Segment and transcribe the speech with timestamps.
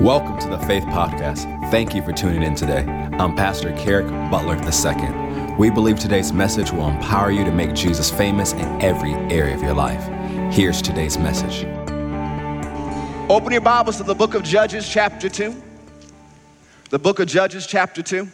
[0.00, 1.70] Welcome to the Faith Podcast.
[1.70, 2.84] Thank you for tuning in today.
[3.18, 5.54] I'm Pastor Kerrick Butler II.
[5.56, 9.62] We believe today's message will empower you to make Jesus famous in every area of
[9.62, 10.04] your life.
[10.54, 11.64] Here's today's message.
[13.30, 15.62] Open your Bibles to the book of Judges, chapter 2.
[16.90, 18.28] The book of Judges, chapter 2.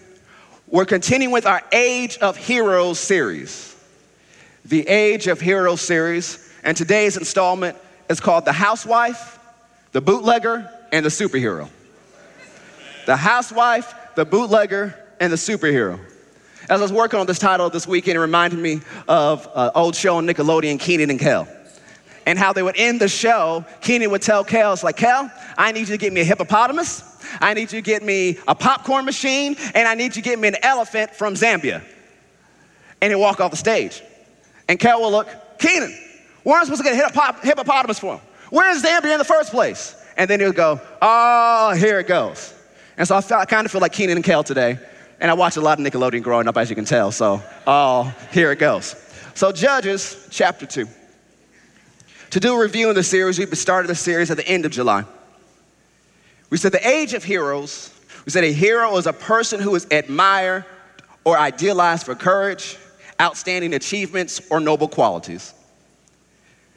[0.67, 3.77] We're continuing with our Age of Heroes series.
[4.65, 6.53] The Age of Heroes series.
[6.65, 7.79] And today's installment
[8.11, 9.39] is called The Housewife,
[9.93, 11.69] The Bootlegger, and the Superhero.
[13.07, 15.99] The Housewife, The Bootlegger, and the Superhero.
[16.71, 19.97] As I was working on this title this weekend, it reminded me of an old
[19.97, 21.49] show on Nickelodeon, Kenan and Kel
[22.27, 25.73] and how they would end the show, Kenan would tell Kel, it's like, Kel, I
[25.73, 27.03] need you to get me a hippopotamus,
[27.41, 30.39] I need you to get me a popcorn machine, and I need you to get
[30.39, 31.83] me an elephant from Zambia.
[33.01, 34.03] And he'd walk off the stage.
[34.69, 35.29] And Kel will look,
[35.59, 35.97] Kenan,
[36.45, 38.21] where am I supposed to get a hippop- hippopotamus from?
[38.51, 39.97] Where is Zambia in the first place?
[40.17, 42.55] And then he'll go, oh, here it goes.
[42.97, 44.79] And so I, felt, I kind of feel like Kenan and Kel today.
[45.21, 47.13] And I watched a lot of Nickelodeon growing up, as you can tell.
[47.13, 48.97] So, oh, here it goes.
[49.35, 50.87] So, Judges chapter 2.
[52.31, 54.73] To do a review in the series, we started the series at the end of
[54.73, 55.05] July.
[56.51, 57.93] We said the age of heroes,
[58.25, 60.65] we said a hero is a person who is admired
[61.25, 62.77] or idealized for courage,
[63.21, 65.55] outstanding achievements, or noble qualities.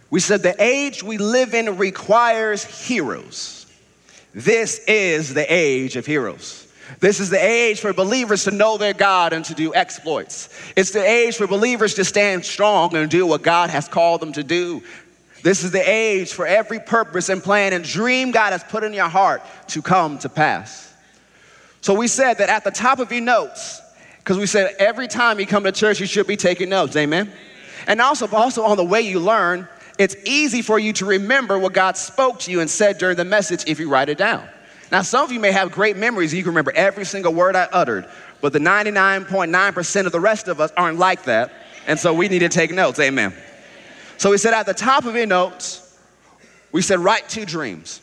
[0.09, 3.65] We said the age we live in requires heroes.
[4.33, 6.67] This is the age of heroes.
[6.99, 10.49] This is the age for believers to know their God and to do exploits.
[10.75, 14.33] It's the age for believers to stand strong and do what God has called them
[14.33, 14.83] to do.
[15.41, 18.93] This is the age for every purpose and plan and dream God has put in
[18.93, 20.93] your heart to come to pass.
[21.81, 23.81] So we said that at the top of your notes,
[24.19, 27.31] because we said every time you come to church, you should be taking notes, amen?
[27.85, 29.67] And also, also on the way you learn,
[29.97, 33.25] it's easy for you to remember what God spoke to you and said during the
[33.25, 34.47] message if you write it down.
[34.91, 37.63] Now, some of you may have great memories, you can remember every single word I
[37.71, 38.05] uttered,
[38.41, 41.51] but the 99.9% of the rest of us aren't like that,
[41.87, 43.33] and so we need to take notes, amen.
[44.17, 45.97] So we said at the top of your notes,
[46.71, 48.01] we said write two dreams.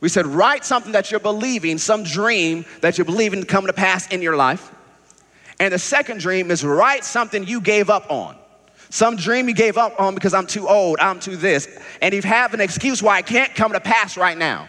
[0.00, 3.72] We said write something that you're believing, some dream that you're believing to come to
[3.72, 4.72] pass in your life.
[5.60, 8.37] And the second dream is write something you gave up on.
[8.90, 11.68] Some dream you gave up on because I'm too old, I'm too this.
[12.00, 14.68] And you have an excuse why I can't come to pass right now.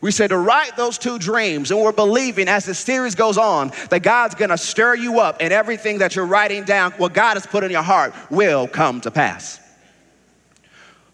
[0.00, 3.70] We said to write those two dreams, and we're believing as the series goes on
[3.90, 7.46] that God's gonna stir you up, and everything that you're writing down, what God has
[7.46, 9.60] put in your heart, will come to pass.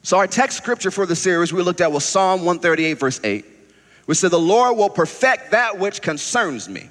[0.03, 3.45] So, our text scripture for the series we looked at was Psalm 138, verse 8,
[4.05, 6.89] which said, The Lord will perfect that which concerns me.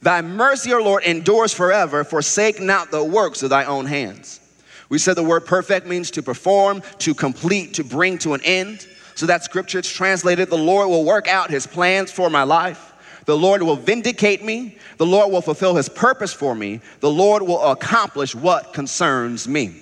[0.00, 2.04] Thy mercy, O Lord, endures forever.
[2.04, 4.40] Forsake not the works of thy own hands.
[4.88, 8.86] We said the word perfect means to perform, to complete, to bring to an end.
[9.14, 12.92] So that scripture it's translated, the Lord will work out his plans for my life.
[13.26, 14.76] The Lord will vindicate me.
[14.98, 16.80] The Lord will fulfill his purpose for me.
[17.00, 19.80] The Lord will accomplish what concerns me.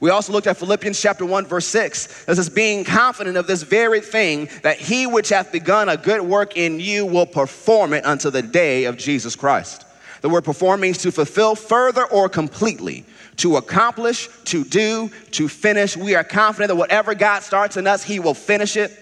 [0.00, 2.24] We also looked at Philippians chapter 1, verse 6.
[2.26, 6.22] This is being confident of this very thing, that he which hath begun a good
[6.22, 9.84] work in you will perform it unto the day of Jesus Christ.
[10.20, 13.04] The word perform means to fulfill further or completely,
[13.38, 15.96] to accomplish, to do, to finish.
[15.96, 18.92] We are confident that whatever God starts in us, he will finish it.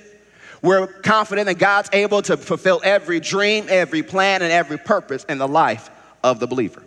[0.62, 5.38] We're confident that God's able to fulfill every dream, every plan, and every purpose in
[5.38, 5.90] the life
[6.24, 6.82] of the believer.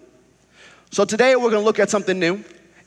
[0.92, 2.44] So today we're going to look at something new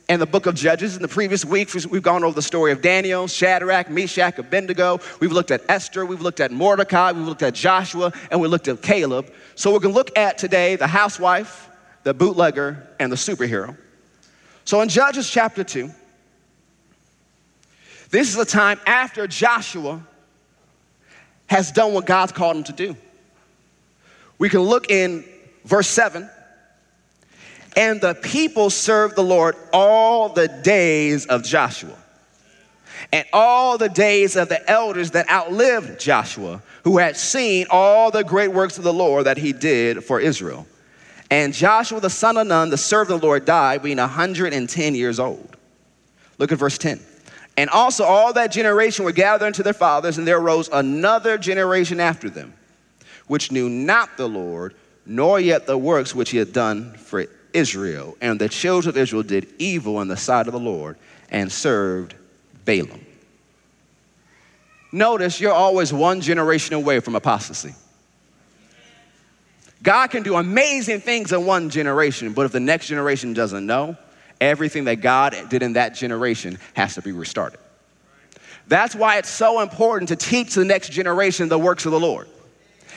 [0.09, 0.97] in the book of Judges.
[0.97, 5.00] In the previous weeks, we've gone over the story of Daniel, Shadrach, Meshach, Abednego.
[5.21, 8.69] We've looked at Esther, we've looked at Mordecai, we've looked at Joshua, and we looked
[8.69, 9.33] at Caleb.
[9.55, 11.69] So we're going to look at today the housewife,
[12.03, 13.77] the bootlegger, and the superhero.
[14.65, 15.91] So in Judges chapter 2,
[18.11, 20.03] this is a time after Joshua
[21.47, 22.97] has done what God's called him to do.
[24.39, 25.25] We can look in
[25.65, 26.28] verse 7
[27.77, 31.97] and the people served the Lord all the days of Joshua
[33.12, 38.25] and all the days of the elders that outlived Joshua, who had seen all the
[38.25, 40.67] great works of the Lord that he did for Israel.
[41.32, 45.19] And Joshua the son of Nun, the servant of the Lord, died being 110 years
[45.19, 45.56] old.
[46.37, 47.00] Look at verse 10.
[47.56, 52.00] And also all that generation were gathered unto their fathers, and there arose another generation
[52.00, 52.52] after them,
[53.29, 54.75] which knew not the Lord,
[55.06, 57.25] nor yet the works which he had done for
[57.55, 60.99] Israel, and the children of Israel did evil in the sight of the Lord
[61.31, 62.14] and served
[62.67, 63.00] Baalim.
[64.93, 67.75] Notice you're always one generation away from apostasy.
[69.82, 73.96] God can do amazing things in one generation, but if the next generation doesn't know,
[74.40, 77.58] everything that God did in that generation has to be restarted.
[78.69, 82.29] That's why it's so important to teach the next generation the works of the Lord.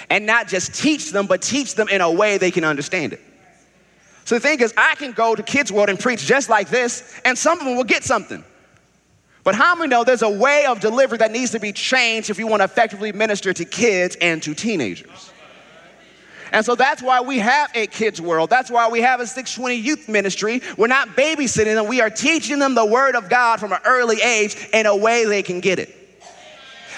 [0.09, 3.21] and not just teach them, but teach them in a way they can understand it.
[4.25, 7.19] So the thing is, I can go to Kids World and preach just like this,
[7.25, 8.43] and some of them will get something.
[9.43, 12.39] But how many know there's a way of delivery that needs to be changed if
[12.39, 15.31] you want to effectively minister to kids and to teenagers?
[16.51, 18.49] And so that's why we have a kids world.
[18.49, 20.61] That's why we have a 620 youth ministry.
[20.77, 24.21] We're not babysitting them, we are teaching them the word of God from an early
[24.21, 25.95] age in a way they can get it.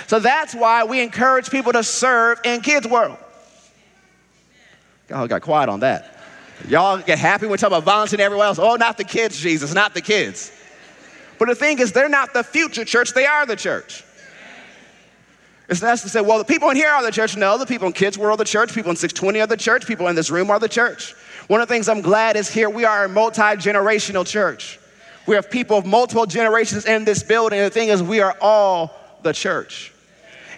[0.07, 3.17] So that's why we encourage people to serve in kids world.
[5.09, 6.17] Y'all got quiet on that.
[6.67, 8.59] Y'all get happy when we talk about volunteering everywhere else.
[8.59, 10.51] Oh, not the kids, Jesus, not the kids.
[11.37, 14.03] But the thing is, they're not the future church, they are the church.
[15.69, 17.35] It's nice to say, well, the people in here are the church.
[17.35, 18.73] No, the people in Kids World are the church.
[18.73, 19.85] People in 620 are the church.
[19.85, 21.13] People in this room are the church.
[21.47, 24.79] One of the things I'm glad is here we are a multi generational church.
[25.27, 27.59] We have people of multiple generations in this building.
[27.59, 28.93] The thing is, we are all
[29.23, 29.91] the church.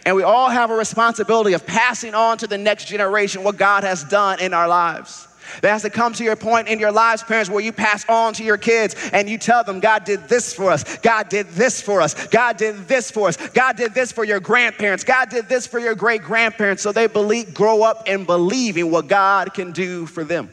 [0.06, 3.84] And we all have a responsibility of passing on to the next generation what God
[3.84, 5.28] has done in our lives.
[5.62, 8.34] There has to come to your point in your lives, parents, where you pass on
[8.34, 10.98] to your kids and you tell them, God did this for us.
[11.00, 12.28] God did this for us.
[12.28, 13.38] God did this for us.
[13.50, 15.04] God did this for your grandparents.
[15.04, 16.84] God did this for your great grandparents.
[16.84, 20.50] So they believe, grow up and believe in what God can do for them.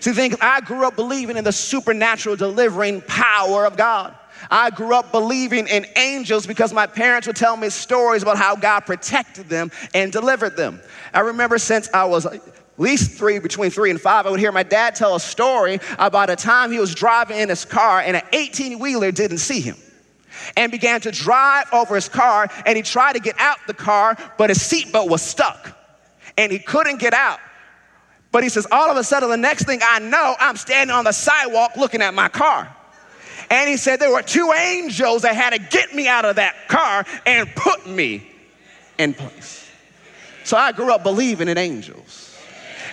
[0.00, 4.14] See, think I grew up believing in the supernatural delivering power of God.
[4.50, 8.54] I grew up believing in angels because my parents would tell me stories about how
[8.54, 10.80] God protected them and delivered them.
[11.12, 12.26] I remember since I was
[12.78, 16.30] least three, between three and five, I would hear my dad tell a story about
[16.30, 19.76] a time he was driving in his car and an 18 wheeler didn't see him
[20.56, 24.16] and began to drive over his car and he tried to get out the car,
[24.36, 25.76] but his seatbelt was stuck
[26.36, 27.40] and he couldn't get out.
[28.30, 31.04] But he says, all of a sudden, the next thing I know, I'm standing on
[31.04, 32.74] the sidewalk looking at my car.
[33.50, 36.68] And he said there were two angels that had to get me out of that
[36.68, 38.28] car and put me
[38.98, 39.70] in place.
[40.44, 42.27] So I grew up believing in angels.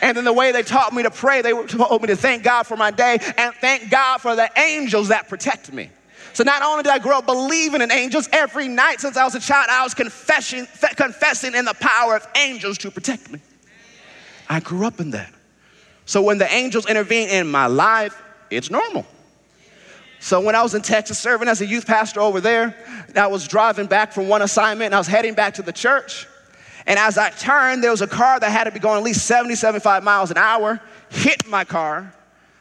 [0.05, 2.67] And then the way they taught me to pray, they told me to thank God
[2.67, 5.89] for my day and thank God for the angels that protect me.
[6.33, 9.33] So not only did I grow up believing in angels, every night since I was
[9.33, 13.39] a child, I was confessing, confessing in the power of angels to protect me.
[14.47, 15.33] I grew up in that.
[16.05, 18.21] So when the angels intervene in my life,
[18.51, 19.07] it's normal.
[20.19, 22.75] So when I was in Texas serving as a youth pastor over there,
[23.15, 26.27] I was driving back from one assignment and I was heading back to the church.
[26.87, 29.25] And as I turned, there was a car that had to be going at least
[29.25, 30.79] 70, 75 miles an hour,
[31.09, 32.13] hit my car,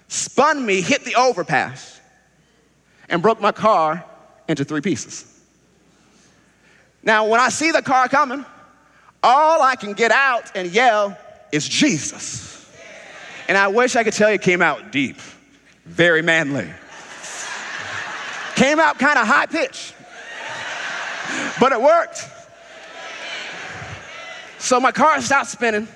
[0.08, 2.00] spun me, hit the overpass,
[3.08, 4.04] and broke my car
[4.48, 5.30] into three pieces.
[7.02, 8.46] Now, when I see the car coming,
[9.22, 11.16] all I can get out and yell
[11.52, 12.66] is Jesus.
[13.46, 15.16] And I wish I could tell you it came out deep,
[15.84, 16.68] very manly.
[18.56, 19.94] came out kind of high pitched,
[21.60, 22.26] but it worked.
[24.64, 25.86] So my car stops spinning.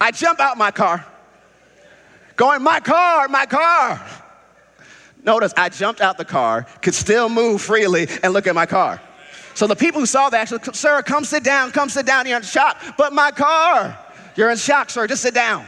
[0.00, 1.06] I jump out my car,
[2.34, 4.04] going, My car, my car.
[5.22, 9.00] Notice I jumped out the car, could still move freely, and look at my car.
[9.54, 12.38] So the people who saw that actually, sir, come sit down, come sit down, you're
[12.38, 12.76] in shock.
[12.98, 13.96] But my car,
[14.34, 15.66] you're in shock, sir, just sit down.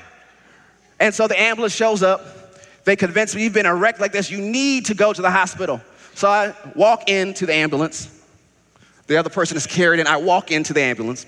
[0.99, 2.26] And so the ambulance shows up.
[2.85, 5.31] They convince me you've been a wreck like this, you need to go to the
[5.31, 5.81] hospital.
[6.15, 8.08] So I walk into the ambulance.
[9.06, 10.08] The other person is carried in.
[10.08, 11.25] I walk into the ambulance.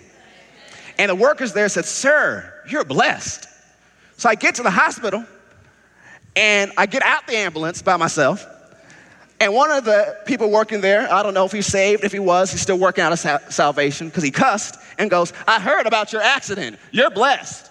[0.98, 3.48] And the workers there said, Sir, you're blessed.
[4.16, 5.24] So I get to the hospital
[6.36, 8.46] and I get out the ambulance by myself.
[9.40, 12.20] And one of the people working there, I don't know if he's saved, if he
[12.20, 15.86] was, he's still working out of sa- salvation because he cussed and goes, I heard
[15.86, 16.78] about your accident.
[16.92, 17.70] You're blessed.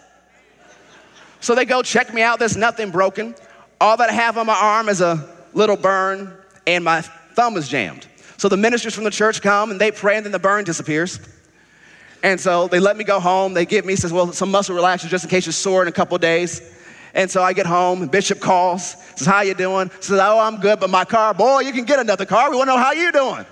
[1.40, 2.40] So they go check me out.
[2.40, 3.36] There's nothing broken.
[3.80, 6.34] All that I have on my arm is a little burn
[6.68, 8.08] and my thumb is jammed.
[8.38, 11.20] So the ministers from the church come and they pray and then the burn disappears.
[12.24, 13.54] And so they let me go home.
[13.54, 15.92] They give me, says, well, some muscle relaxers just in case you're sore in a
[15.92, 16.62] couple days.
[17.14, 19.92] And so I get home, and Bishop calls, says, how you doing?
[20.00, 22.50] Says, oh, I'm good, but my car, boy, you can get another car.
[22.50, 23.46] We want to know how you doing.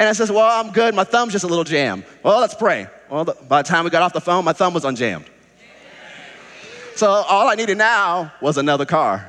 [0.00, 0.94] And I says, well, I'm good.
[0.94, 2.04] My thumb's just a little jammed.
[2.24, 2.88] Well, let's pray.
[3.08, 5.26] Well, by the time we got off the phone, my thumb was unjammed.
[6.96, 9.28] So all I needed now was another car.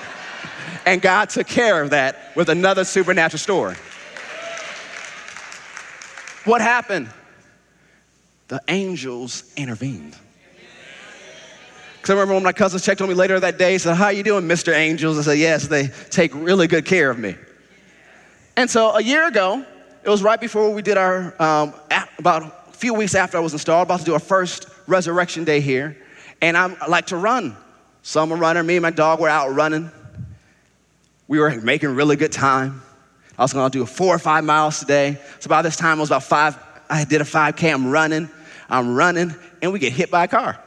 [0.86, 3.76] and God took care of that with another supernatural story.
[6.44, 7.08] What happened?
[8.48, 10.16] The angels intervened.
[11.96, 14.22] Because I remember when my cousins checked on me later that day, said, How you
[14.22, 14.74] doing, Mr.
[14.74, 15.18] Angels?
[15.18, 17.36] I said, Yes, they take really good care of me.
[18.56, 19.64] And so a year ago,
[20.02, 21.74] it was right before we did our, um,
[22.18, 25.60] about a few weeks after I was installed, about to do our first resurrection day
[25.60, 25.96] here.
[26.40, 27.56] And I like to run.
[28.02, 28.62] So I'm a runner.
[28.64, 29.90] Me and my dog were out running.
[31.28, 32.82] We were making really good time.
[33.38, 35.18] I was gonna do four or five miles today.
[35.38, 36.58] So by this time, it was about five,
[36.92, 38.28] I did a 5K, I'm running.
[38.68, 40.62] I'm running, and we get hit by a car.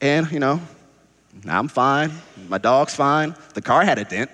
[0.00, 0.60] And, you know,
[1.46, 2.10] I'm fine.
[2.48, 3.34] My dog's fine.
[3.52, 4.30] The car had a dent.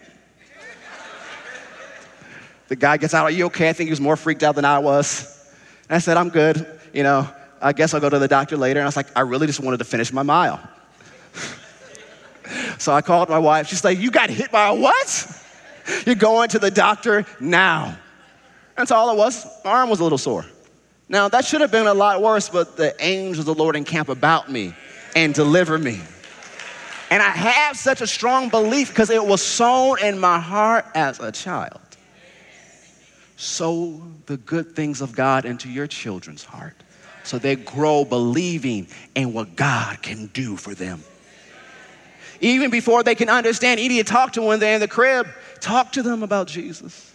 [2.69, 3.69] The guy gets out, Are you okay?
[3.69, 5.45] I think he was more freaked out than I was.
[5.89, 6.65] And I said, I'm good.
[6.93, 7.29] You know,
[7.61, 8.79] I guess I'll go to the doctor later.
[8.81, 10.61] And I was like, I really just wanted to finish my mile.
[12.79, 13.69] so I called my wife.
[13.69, 15.45] She's like, You got hit by a what?
[16.07, 17.99] You're going to the doctor now.
[18.77, 19.47] That's all it was.
[19.65, 20.47] My arm was a little sore.
[21.09, 24.09] Now, that should have been a lot worse, but the angels of the Lord encamp
[24.09, 24.75] about me
[25.15, 26.01] and deliver me.
[27.11, 31.21] And I have such a strong belief because it was sown in my heart as
[31.21, 31.81] a child.
[33.37, 36.77] Sow the good things of God into your children's heart
[37.25, 41.03] so they grow believing in what God can do for them.
[42.41, 44.89] Even before they can understand, you need to talk to them when they're in the
[44.89, 45.29] crib.
[45.61, 47.13] Talk to them about Jesus.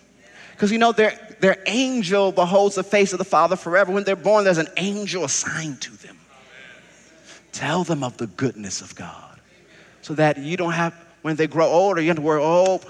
[0.51, 3.91] Because you know, their, their angel beholds the face of the Father forever.
[3.91, 6.17] When they're born, there's an angel assigned to them.
[7.51, 9.39] Tell them of the goodness of God
[10.01, 12.81] so that you don't have, when they grow older, you have to worry, oh,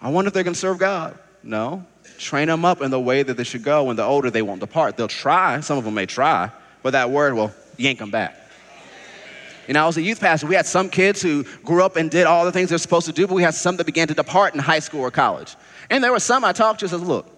[0.00, 1.18] I wonder if they're going to serve God.
[1.42, 1.84] No.
[2.18, 3.84] Train them up in the way that they should go.
[3.84, 4.96] When they're older, they won't depart.
[4.96, 5.60] They'll try.
[5.60, 6.50] Some of them may try,
[6.82, 8.36] but that word will yank them back.
[9.66, 10.46] You know, I was a youth pastor.
[10.46, 13.12] We had some kids who grew up and did all the things they're supposed to
[13.12, 15.56] do, but we had some that began to depart in high school or college.
[15.88, 17.33] And there were some I talked to says, look,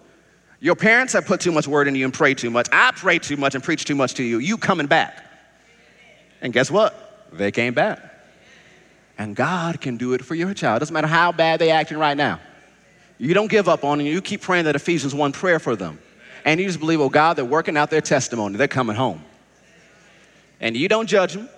[0.59, 2.67] your parents have put too much word in you and pray too much.
[2.71, 4.39] I pray too much and preach too much to you.
[4.39, 5.23] You coming back.
[6.41, 7.27] And guess what?
[7.31, 7.99] They came back.
[9.17, 10.79] And God can do it for your child.
[10.79, 12.39] Doesn't matter how bad they acting right now.
[13.17, 14.07] You don't give up on them.
[14.07, 15.99] You keep praying that Ephesians 1 prayer for them.
[16.45, 18.57] And you just believe, oh God, they're working out their testimony.
[18.57, 19.23] They're coming home.
[20.59, 21.49] And you don't judge them.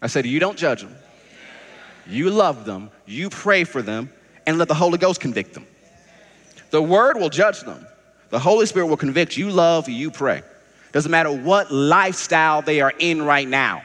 [0.00, 0.94] I said, you don't judge them.
[2.06, 2.90] You love them.
[3.06, 4.10] You pray for them.
[4.46, 5.66] And let the Holy Ghost convict them.
[6.74, 7.86] The Word will judge them.
[8.30, 9.36] The Holy Spirit will convict.
[9.36, 10.42] You love, you pray.
[10.90, 13.84] Doesn't matter what lifestyle they are in right now.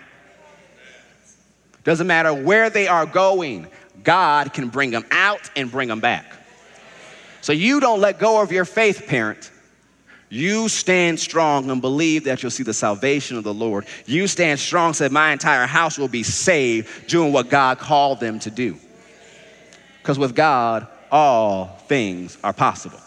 [1.83, 3.67] Doesn't matter where they are going,
[4.03, 6.33] God can bring them out and bring them back.
[7.41, 9.51] So you don't let go of your faith, parent.
[10.29, 13.85] You stand strong and believe that you'll see the salvation of the Lord.
[14.07, 18.39] You stand strong, said, My entire house will be saved doing what God called them
[18.39, 18.79] to do.
[20.01, 22.99] Because with God, all things are possible.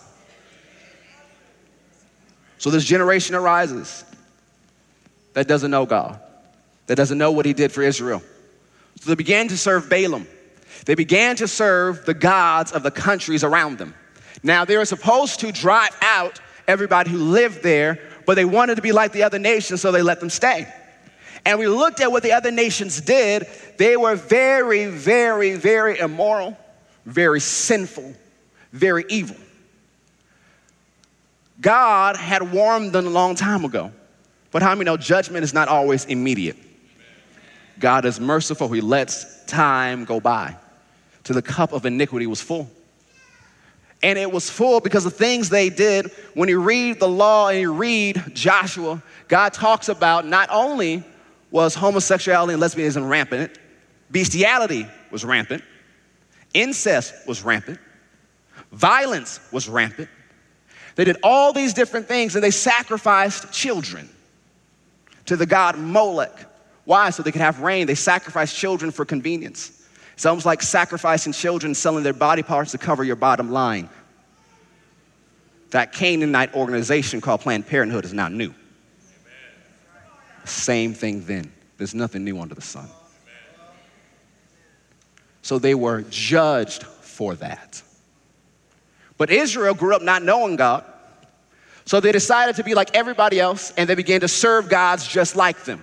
[2.59, 4.05] So this generation arises
[5.35, 6.21] that doesn't know God,
[6.87, 8.23] that doesn't know what He did for Israel.
[9.01, 10.27] So they began to serve Baalim.
[10.87, 13.95] They began to serve the gods of the countries around them.
[14.43, 18.83] Now, they were supposed to drive out everybody who lived there, but they wanted to
[18.83, 20.73] be like the other nations, so they let them stay.
[21.45, 23.47] And we looked at what the other nations did.
[23.77, 26.57] They were very, very, very immoral,
[27.05, 28.15] very sinful,
[28.73, 29.37] very evil.
[31.61, 33.93] God had warned them a long time ago.
[34.51, 36.57] But how many know judgment is not always immediate?
[37.79, 38.69] God is merciful.
[38.69, 40.57] He lets time go by
[41.25, 42.71] till the cup of iniquity was full.
[44.03, 47.61] And it was full because the things they did, when you read the law and
[47.61, 51.05] you read Joshua, God talks about not only
[51.53, 53.57] was homosexuality and lesbianism rampant,
[54.11, 55.63] bestiality was rampant,
[56.55, 57.79] incest was rampant,
[58.73, 60.09] violence was rampant,
[60.95, 64.09] they did all these different things and they sacrificed children
[65.27, 66.47] to the god Molech.
[66.85, 67.11] Why?
[67.11, 67.87] So they could have rain.
[67.87, 69.87] They sacrificed children for convenience.
[70.15, 73.89] It's almost like sacrificing children, selling their body parts to cover your bottom line.
[75.71, 78.55] That Canaanite organization called Planned Parenthood is not new.
[80.45, 81.51] Same thing then.
[81.79, 82.89] There's nothing new under the sun.
[85.53, 87.83] So they were judged for that.
[89.19, 90.83] But Israel grew up not knowing God.
[91.85, 95.37] So they decided to be like everybody else and they began to serve gods just
[95.37, 95.83] like them.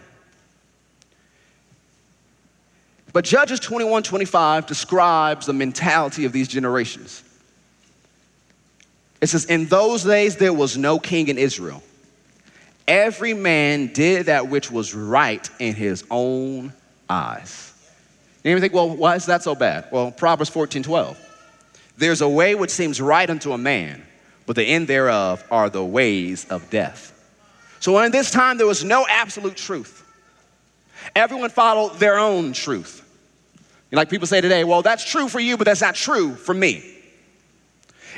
[3.13, 7.23] But Judges 21 25 describes the mentality of these generations.
[9.21, 11.83] It says, In those days there was no king in Israel.
[12.87, 16.73] Every man did that which was right in his own
[17.07, 17.68] eyes.
[18.43, 19.87] And you think, well, why is that so bad?
[19.91, 21.17] Well, Proverbs 14 12.
[21.97, 24.01] There's a way which seems right unto a man,
[24.45, 27.13] but the end thereof are the ways of death.
[27.81, 30.05] So in this time, there was no absolute truth.
[31.15, 33.05] Everyone followed their own truth.
[33.91, 36.83] Like people say today, well, that's true for you, but that's not true for me.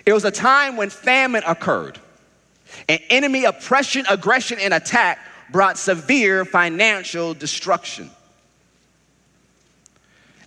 [0.05, 1.99] It was a time when famine occurred,
[2.89, 5.19] and enemy oppression, aggression, and attack
[5.51, 8.09] brought severe financial destruction.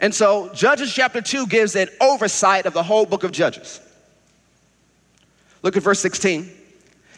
[0.00, 3.80] And so, Judges chapter 2 gives an oversight of the whole book of Judges.
[5.62, 6.42] Look at verse 16.
[6.42, 6.50] It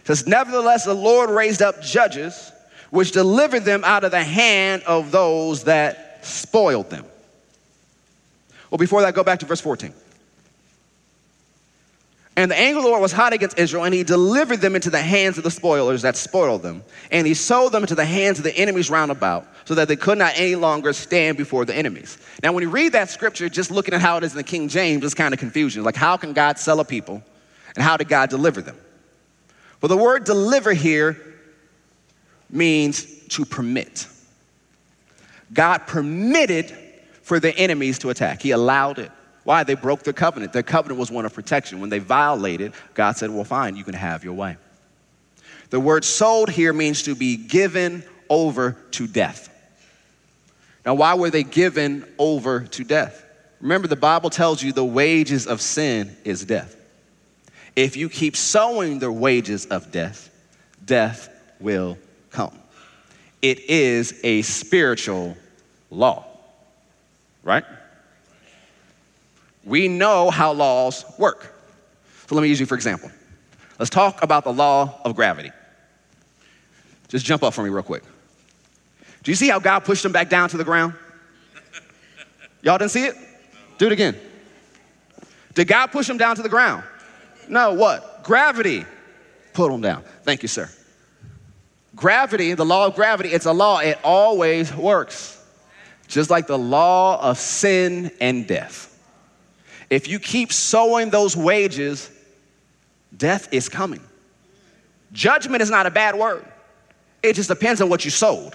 [0.04, 2.52] says, Nevertheless, the Lord raised up judges,
[2.90, 7.04] which delivered them out of the hand of those that spoiled them.
[8.70, 9.92] Well, before that, go back to verse 14.
[12.38, 14.90] And the anger of the Lord was hot against Israel, and he delivered them into
[14.90, 16.84] the hands of the spoilers that spoiled them.
[17.10, 19.96] And he sold them into the hands of the enemies round about, so that they
[19.96, 22.18] could not any longer stand before the enemies.
[22.42, 24.68] Now, when you read that scripture, just looking at how it is in the King
[24.68, 25.82] James, it's kind of confusion.
[25.82, 27.22] Like, how can God sell a people,
[27.74, 28.76] and how did God deliver them?
[29.80, 31.16] Well, the word deliver here
[32.50, 34.06] means to permit.
[35.54, 36.76] God permitted
[37.22, 39.10] for the enemies to attack, He allowed it.
[39.46, 39.62] Why?
[39.62, 40.52] They broke their covenant.
[40.52, 41.78] Their covenant was one of protection.
[41.78, 44.56] When they violated, God said, Well, fine, you can have your way.
[45.70, 49.48] The word sold here means to be given over to death.
[50.84, 53.24] Now, why were they given over to death?
[53.60, 56.74] Remember, the Bible tells you the wages of sin is death.
[57.76, 60.28] If you keep sowing the wages of death,
[60.84, 61.28] death
[61.60, 61.98] will
[62.30, 62.58] come.
[63.42, 65.36] It is a spiritual
[65.92, 66.26] law,
[67.44, 67.62] right?
[69.66, 71.52] We know how laws work.
[72.28, 73.10] So let me use you for example.
[73.78, 75.50] Let's talk about the law of gravity.
[77.08, 78.02] Just jump up for me real quick.
[79.22, 80.94] Do you see how God pushed him back down to the ground?
[82.62, 83.16] Y'all didn't see it?
[83.78, 84.16] Do it again.
[85.54, 86.84] Did God push him down to the ground?
[87.48, 88.22] No, what?
[88.22, 88.84] Gravity
[89.52, 90.02] put him down.
[90.22, 90.68] Thank you, sir.
[91.94, 95.42] Gravity, the law of gravity, it's a law, it always works.
[96.08, 98.95] Just like the law of sin and death.
[99.88, 102.10] If you keep sowing those wages,
[103.16, 104.00] death is coming.
[105.12, 106.44] Judgment is not a bad word,
[107.22, 108.54] it just depends on what you sowed.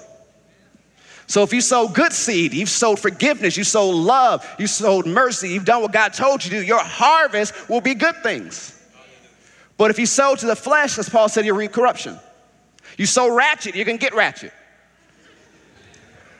[1.27, 5.47] So if you sow good seed, you've sowed forgiveness, you sowed love, you sowed mercy,
[5.47, 8.77] you've done what God told you to do, your harvest will be good things.
[9.77, 12.19] But if you sow to the flesh, as Paul said, you reap corruption.
[12.97, 14.51] You sow ratchet, you can get ratchet.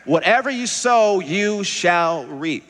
[0.04, 2.70] Whatever you sow, you shall reap.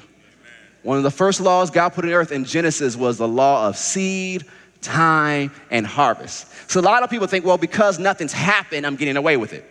[0.83, 3.77] One of the first laws God put in earth in Genesis was the law of
[3.77, 4.45] seed,
[4.81, 6.47] time, and harvest.
[6.69, 9.65] So a lot of people think, well, because nothing's happened, I'm getting away with it.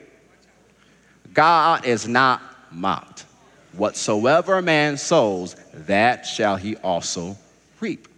[1.35, 3.25] God is not mocked.
[3.73, 7.37] Whatsoever a man sows, that shall he also
[7.81, 8.09] reap.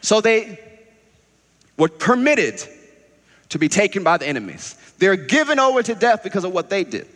[0.00, 0.58] So they
[1.76, 2.62] were permitted
[3.50, 4.76] to be taken by the enemies.
[4.98, 7.08] They're given over to death because of what they did.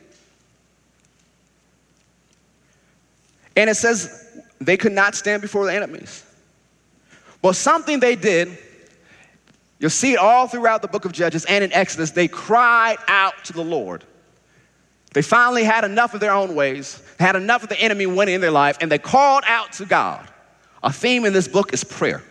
[3.56, 4.25] And it says
[4.60, 6.24] they could not stand before the enemies.
[7.42, 8.58] But something they did,
[9.78, 13.44] you'll see it all throughout the book of Judges and in Exodus, they cried out
[13.44, 14.04] to the Lord.
[15.12, 18.40] They finally had enough of their own ways, had enough of the enemy winning in
[18.40, 20.28] their life, and they called out to God.
[20.82, 22.22] A theme in this book is prayer.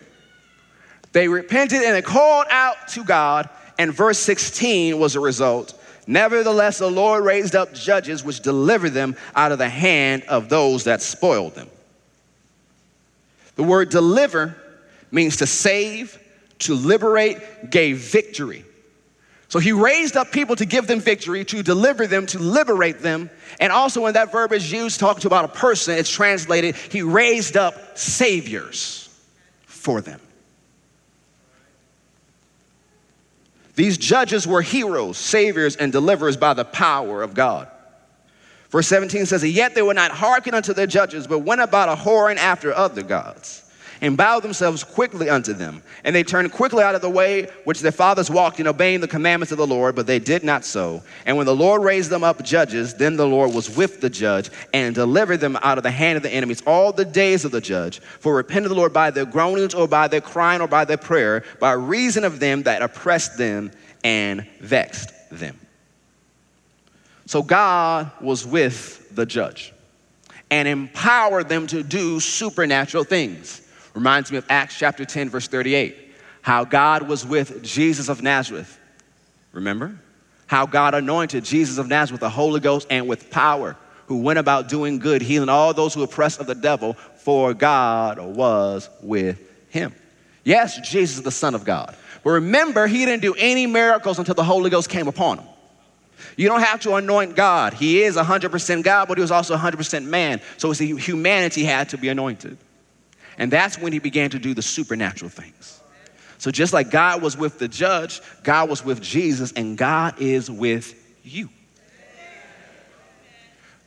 [1.12, 5.80] They repented and they called out to God, and verse 16 was a result.
[6.06, 10.84] Nevertheless, the Lord raised up judges which delivered them out of the hand of those
[10.84, 11.68] that spoiled them.
[13.56, 14.54] The word deliver
[15.10, 16.18] means to save,
[16.60, 18.64] to liberate, gave victory.
[19.48, 23.30] So he raised up people to give them victory, to deliver them, to liberate them.
[23.60, 27.56] And also, when that verb is used talking about a person, it's translated, he raised
[27.56, 29.08] up saviors
[29.64, 30.20] for them.
[33.76, 37.68] These judges were heroes, saviors, and deliverers by the power of God.
[38.70, 42.00] Verse 17 says, Yet they would not hearken unto their judges, but went about a
[42.00, 43.62] whoring after other gods,
[44.00, 45.82] and bowed themselves quickly unto them.
[46.04, 49.08] And they turned quickly out of the way which their fathers walked in, obeying the
[49.08, 51.02] commandments of the Lord, but they did not so.
[51.24, 54.50] And when the Lord raised them up judges, then the Lord was with the judge,
[54.74, 57.60] and delivered them out of the hand of the enemies all the days of the
[57.60, 58.00] judge.
[58.00, 61.44] For repented the Lord by their groanings, or by their crying, or by their prayer,
[61.60, 63.70] by reason of them that oppressed them
[64.02, 65.58] and vexed them.
[67.26, 69.72] So God was with the judge
[70.50, 73.62] and empowered them to do supernatural things.
[73.94, 75.96] Reminds me of Acts chapter 10, verse 38.
[76.42, 78.78] How God was with Jesus of Nazareth.
[79.52, 79.98] Remember?
[80.46, 84.38] How God anointed Jesus of Nazareth with the Holy Ghost and with power, who went
[84.38, 89.40] about doing good, healing all those who oppressed of the devil, for God was with
[89.70, 89.92] him.
[90.44, 91.96] Yes, Jesus is the Son of God.
[92.22, 95.48] But remember, he didn't do any miracles until the Holy Ghost came upon him.
[96.36, 97.72] You don't have to anoint God.
[97.72, 100.40] He is 100% God, but he was also 100% man.
[100.58, 102.58] So his humanity had to be anointed.
[103.38, 105.80] And that's when he began to do the supernatural things.
[106.38, 110.50] So just like God was with the judge, God was with Jesus, and God is
[110.50, 110.94] with
[111.24, 111.48] you.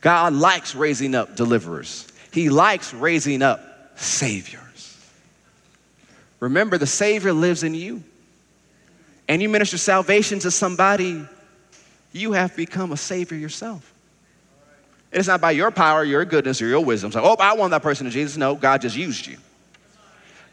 [0.00, 2.08] God likes raising up deliverers.
[2.32, 3.60] He likes raising up
[3.96, 4.98] saviors.
[6.40, 8.02] Remember, the Savior lives in you.
[9.30, 11.24] and you minister salvation to somebody,
[12.12, 13.94] you have become a savior yourself.
[15.12, 17.10] It's not by your power, your goodness, or your wisdom.
[17.12, 18.36] So, oh, I want that person to Jesus.
[18.36, 19.38] No, God just used you.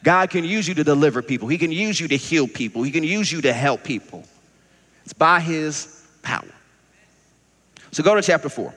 [0.03, 1.47] God can use you to deliver people.
[1.47, 2.83] He can use you to heal people.
[2.83, 4.23] He can use you to help people.
[5.03, 6.45] It's by His power.
[7.91, 8.73] So go to chapter 4.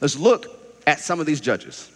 [0.00, 0.46] Let's look
[0.86, 1.91] at some of these judges.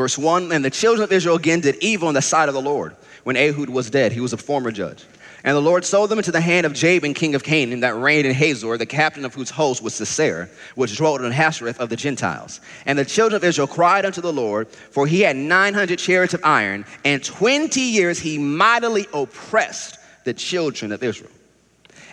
[0.00, 2.62] Verse 1 And the children of Israel again did evil in the sight of the
[2.62, 4.12] Lord when Ehud was dead.
[4.12, 5.04] He was a former judge.
[5.44, 8.24] And the Lord sold them into the hand of Jabin, king of Canaan, that reigned
[8.26, 11.96] in Hazor, the captain of whose host was Sisera, which dwelt in Harosheth of the
[11.96, 12.62] Gentiles.
[12.86, 16.40] And the children of Israel cried unto the Lord, for he had 900 chariots of
[16.44, 21.30] iron, and 20 years he mightily oppressed the children of Israel.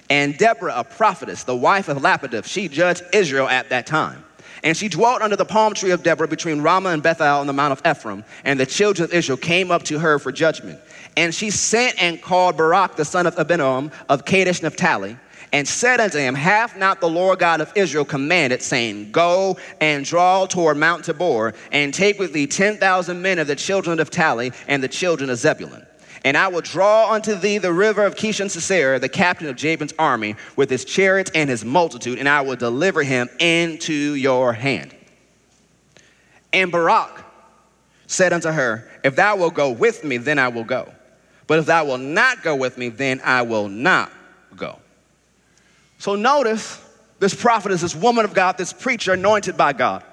[0.10, 4.26] And Deborah, a prophetess, the wife of Lapidoth, she judged Israel at that time.
[4.63, 7.54] And she dwelt under the palm tree of Deborah between Ramah and Bethel on the
[7.54, 8.24] mount of Ephraim.
[8.43, 10.80] And the children of Israel came up to her for judgment.
[11.15, 15.17] And she sent and called Barak, the son of Abinoam of Kadesh Naphtali,
[15.54, 20.06] and said unto him, Hath not the Lord God of Israel commanded, saying, Go and
[20.06, 24.08] draw toward Mount Tabor, and take with thee ten thousand men of the children of
[24.08, 25.86] Naphtali and the children of Zebulun.
[26.23, 29.93] And I will draw unto thee the river of Kishon Sisera, the captain of Jabin's
[29.99, 34.95] army, with his chariots and his multitude, and I will deliver him into your hand.
[36.53, 37.23] And Barak
[38.08, 40.91] said unto her, If thou wilt go with me, then I will go.
[41.45, 44.12] But if thou wilt not go with me, then I will not
[44.56, 44.80] go.
[45.99, 46.84] So notice
[47.19, 50.03] this prophet is this woman of God, this preacher anointed by God.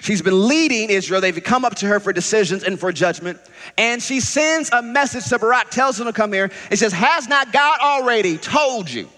[0.00, 1.20] She's been leading Israel.
[1.20, 3.38] They've come up to her for decisions and for judgment.
[3.76, 6.50] And she sends a message to Barak, tells him to come here.
[6.70, 9.08] It says, Has not God already told you?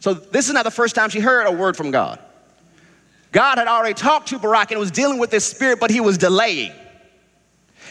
[0.00, 2.18] So this is not the first time she heard a word from God.
[3.32, 6.18] God had already talked to Barak and was dealing with this spirit, but he was
[6.18, 6.72] delaying.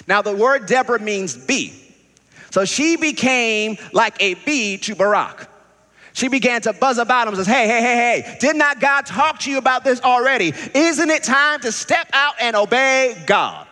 [0.05, 1.73] Now, the word Deborah means bee.
[2.51, 5.48] So she became like a bee to Barak.
[6.13, 9.05] She began to buzz about him and says, Hey, hey, hey, hey, did not God
[9.05, 10.53] talk to you about this already?
[10.73, 13.67] Isn't it time to step out and obey God?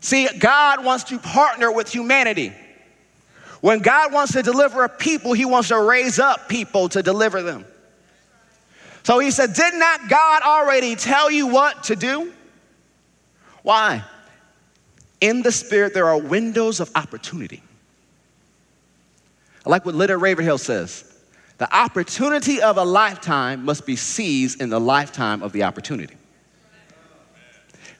[0.00, 2.52] See, God wants to partner with humanity.
[3.60, 7.42] When God wants to deliver a people, He wants to raise up people to deliver
[7.42, 7.64] them.
[9.04, 12.32] So He said, Did not God already tell you what to do?
[13.62, 14.04] Why?
[15.20, 17.62] In the Spirit, there are windows of opportunity.
[19.64, 21.11] I like what Leonard Ravenhill says
[21.62, 26.16] the opportunity of a lifetime must be seized in the lifetime of the opportunity.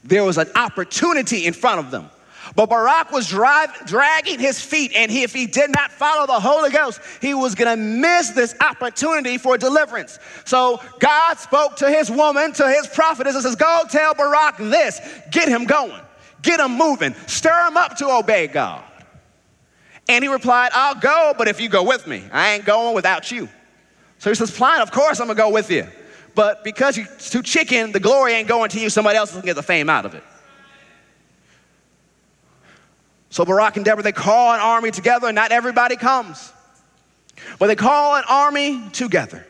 [0.02, 2.10] There was an opportunity in front of them.
[2.56, 6.40] But Barak was drive, dragging his feet, and he, if he did not follow the
[6.40, 10.18] Holy Ghost, he was gonna miss this opportunity for deliverance.
[10.44, 15.00] So God spoke to his woman, to his prophetess, and says, Go tell Barak this,
[15.30, 16.02] get him going.
[16.42, 17.14] Get him moving.
[17.28, 18.82] Stir him up to obey God.
[20.08, 23.30] And he replied, I'll go, but if you go with me, I ain't going without
[23.30, 23.48] you.
[24.18, 25.86] So he says, Fine, of course I'm gonna go with you.
[26.34, 29.46] But because you're too chicken, the glory ain't going to you, somebody else is gonna
[29.46, 30.24] get the fame out of it.
[33.30, 36.52] So Barak and Deborah, they call an army together, and not everybody comes.
[37.58, 39.46] But they call an army together.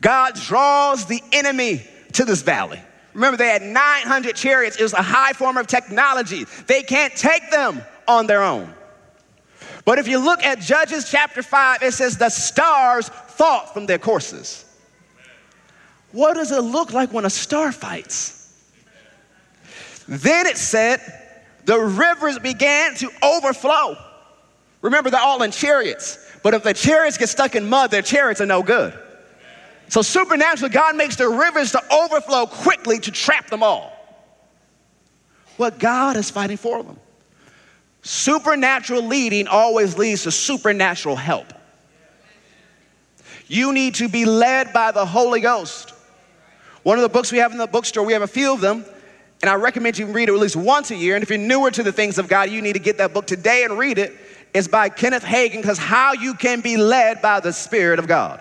[0.00, 2.80] God draws the enemy to this valley.
[3.12, 4.76] Remember, they had 900 chariots.
[4.78, 6.46] It was a high form of technology.
[6.66, 8.72] They can't take them on their own.
[9.84, 13.98] But if you look at Judges chapter 5, it says the stars fought from their
[13.98, 14.64] courses.
[16.12, 18.36] What does it look like when a star fights?
[20.08, 21.00] Then it said
[21.64, 23.96] the rivers began to overflow.
[24.82, 26.18] Remember, they're all in chariots.
[26.42, 28.98] But if the chariots get stuck in mud, their chariots are no good.
[29.88, 33.92] So supernaturally, God makes the rivers to overflow quickly to trap them all.
[35.56, 36.98] What God is fighting for them.
[38.02, 41.52] Supernatural leading always leads to supernatural help.
[43.46, 45.92] You need to be led by the Holy Ghost.
[46.82, 48.84] One of the books we have in the bookstore, we have a few of them,
[49.42, 51.14] and I recommend you read it at least once a year.
[51.14, 53.26] And if you're newer to the things of God, you need to get that book
[53.26, 54.16] today and read it.
[54.54, 58.40] It's by Kenneth Hagin because how you can be led by the Spirit of God.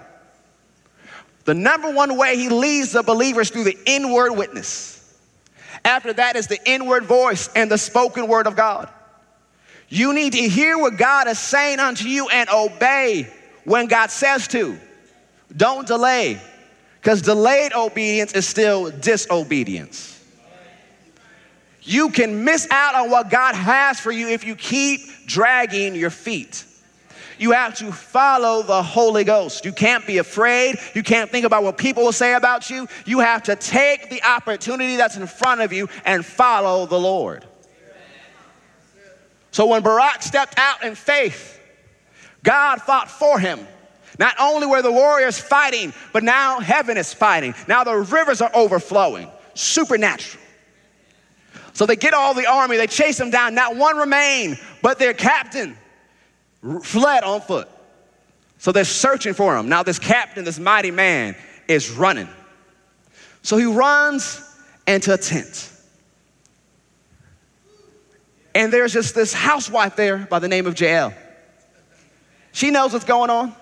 [1.45, 4.95] The number one way he leads the believers through the inward witness.
[5.83, 8.89] After that is the inward voice and the spoken word of God.
[9.89, 13.27] You need to hear what God is saying unto you and obey
[13.65, 14.79] when God says to.
[15.55, 16.39] Don't delay,
[17.01, 20.15] because delayed obedience is still disobedience.
[21.81, 26.11] You can miss out on what God has for you if you keep dragging your
[26.11, 26.65] feet.
[27.39, 29.65] You have to follow the Holy Ghost.
[29.65, 30.77] You can't be afraid.
[30.93, 32.87] You can't think about what people will say about you.
[33.05, 37.45] You have to take the opportunity that's in front of you and follow the Lord.
[39.51, 41.59] So when Barak stepped out in faith,
[42.43, 43.59] God fought for him.
[44.17, 47.55] Not only were the warriors fighting, but now heaven is fighting.
[47.67, 49.29] Now the rivers are overflowing.
[49.53, 50.43] Supernatural.
[51.73, 53.55] So they get all the army, they chase them down.
[53.55, 55.77] Not one remained, but their captain
[56.83, 57.69] fled on foot.
[58.57, 59.69] So they're searching for him.
[59.69, 61.37] Now, this captain, this mighty man,
[61.69, 62.27] is running.
[63.41, 64.41] So he runs
[64.85, 65.68] into a tent.
[68.59, 71.13] And there's just this housewife there by the name of Jael.
[72.51, 73.55] She knows what's going on,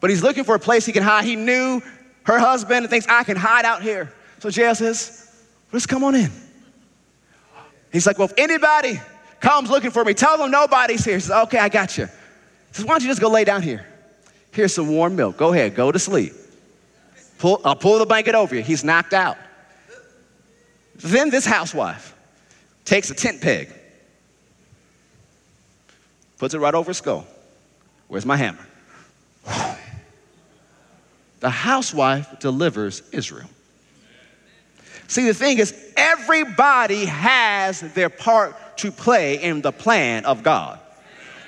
[0.00, 1.24] but he's looking for a place he can hide.
[1.24, 1.80] He knew
[2.24, 4.12] her husband and thinks, I can hide out here.
[4.40, 5.34] So Jael says,
[5.72, 6.30] Let's come on in.
[7.90, 9.00] He's like, Well, if anybody
[9.40, 11.14] comes looking for me, tell them nobody's here.
[11.14, 12.04] He says, Okay, I got you.
[12.04, 12.12] He
[12.72, 13.86] says, Why don't you just go lay down here?
[14.50, 15.38] Here's some warm milk.
[15.38, 16.34] Go ahead, go to sleep.
[17.38, 18.60] Pull, I'll pull the blanket over you.
[18.60, 19.38] He's knocked out.
[20.96, 22.14] Then this housewife
[22.84, 23.70] takes a tent peg,
[26.44, 27.26] puts it right over his skull.
[28.06, 28.66] Where's my hammer?
[31.40, 33.48] The housewife delivers Israel.
[35.08, 40.78] See, the thing is, everybody has their part to play in the plan of God.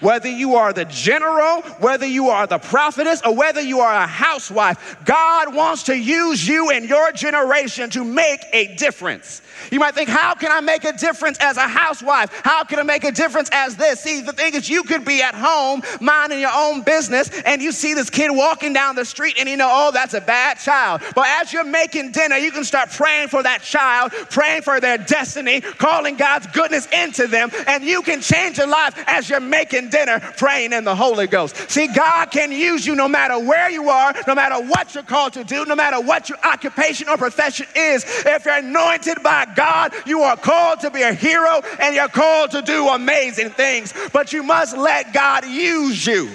[0.01, 4.07] Whether you are the general, whether you are the prophetess, or whether you are a
[4.07, 9.43] housewife, God wants to use you and your generation to make a difference.
[9.71, 12.31] You might think, how can I make a difference as a housewife?
[12.45, 14.01] How can I make a difference as this?
[14.01, 17.73] See, the thing is, you could be at home minding your own business and you
[17.73, 21.03] see this kid walking down the street and you know, oh, that's a bad child.
[21.15, 24.99] But as you're making dinner, you can start praying for that child, praying for their
[24.99, 29.91] destiny, calling God's goodness into them, and you can change your life as you're making
[29.91, 31.71] dinner, praying in the Holy Ghost.
[31.71, 35.33] See, God can use you no matter where you are, no matter what you're called
[35.35, 38.05] to do, no matter what your occupation or profession is.
[38.25, 42.53] If you're anointed by God, you are called to be a hero and you're called
[42.53, 46.31] to do amazing things, but you must let God use you.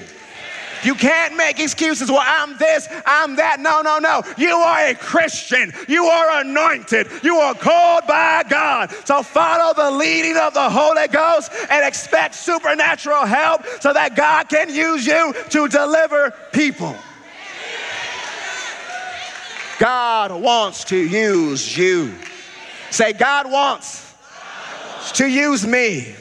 [0.84, 2.10] You can't make excuses.
[2.10, 3.60] Well, I'm this, I'm that.
[3.60, 4.23] No, no, no.
[4.38, 5.71] You are a Christian.
[5.88, 7.07] You are anointed.
[7.23, 8.91] You are called by God.
[9.05, 14.49] So follow the leading of the Holy Ghost and expect supernatural help so that God
[14.49, 16.95] can use you to deliver people.
[19.79, 22.13] God wants to use you.
[22.91, 24.13] Say, God wants
[25.13, 26.13] to use me.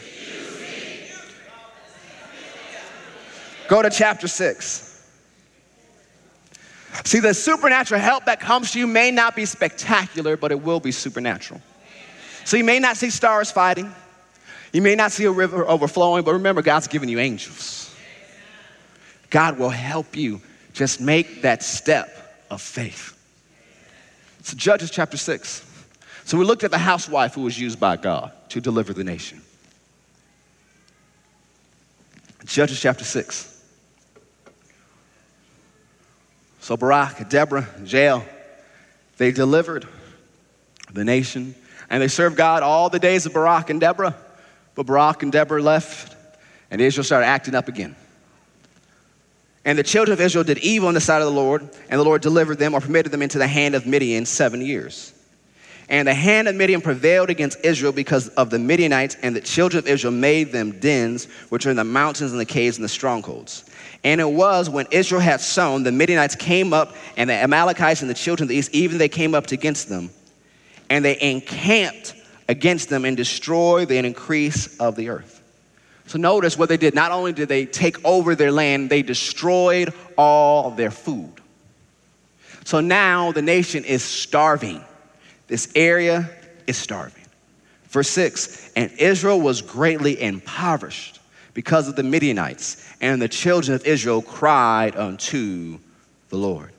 [3.69, 4.87] Go to chapter 6.
[7.05, 10.81] See, the supernatural help that comes to you may not be spectacular, but it will
[10.81, 11.61] be supernatural.
[12.45, 13.93] So you may not see stars fighting,
[14.73, 17.95] you may not see a river overflowing, but remember, God's given you angels.
[19.29, 20.41] God will help you
[20.73, 23.17] just make that step of faith.
[24.41, 25.70] It's Judges chapter 6.
[26.25, 29.41] So we looked at the housewife who was used by God to deliver the nation.
[32.45, 33.63] Judges chapter 6.
[36.61, 38.25] So Barak, Deborah, Jael,
[39.17, 39.87] they delivered
[40.93, 41.55] the nation
[41.89, 44.17] and they served God all the days of Barak and Deborah.
[44.75, 46.17] But Barak and Deborah left
[46.71, 47.97] and Israel started acting up again.
[49.65, 52.05] And the children of Israel did evil in the sight of the Lord, and the
[52.05, 55.13] Lord delivered them or permitted them into the hand of Midian seven years.
[55.91, 59.83] And the hand of Midian prevailed against Israel because of the Midianites, and the children
[59.83, 62.89] of Israel made them dens, which are in the mountains and the caves and the
[62.89, 63.65] strongholds.
[64.05, 68.09] And it was when Israel had sown, the Midianites came up, and the Amalekites and
[68.09, 70.11] the children of the east, even they came up against them.
[70.89, 72.15] And they encamped
[72.49, 75.43] against them and destroyed the increase of the earth.
[76.07, 76.95] So notice what they did.
[76.95, 81.33] Not only did they take over their land, they destroyed all their food.
[82.65, 84.85] So now the nation is starving.
[85.51, 86.31] This area
[86.69, 87.25] is starving.
[87.89, 91.19] Verse 6 And Israel was greatly impoverished
[91.55, 95.81] because of the Midianites, and the children of Israel cried unto
[96.29, 96.73] the Lord.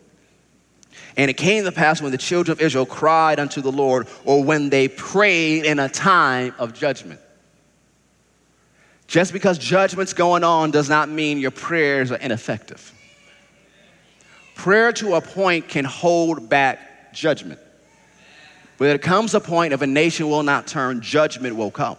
[1.18, 4.42] And it came to pass when the children of Israel cried unto the Lord, or
[4.42, 7.20] when they prayed in a time of judgment.
[9.06, 12.94] Just because judgment's going on does not mean your prayers are ineffective.
[14.56, 17.60] Prayer to a point can hold back judgment.
[18.82, 21.98] But there comes a point if a nation will not turn, judgment will come.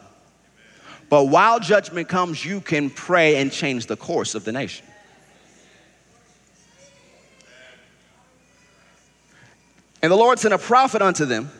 [1.08, 4.84] But while judgment comes, you can pray and change the course of the nation.
[10.02, 11.52] And the Lord sent a prophet unto them.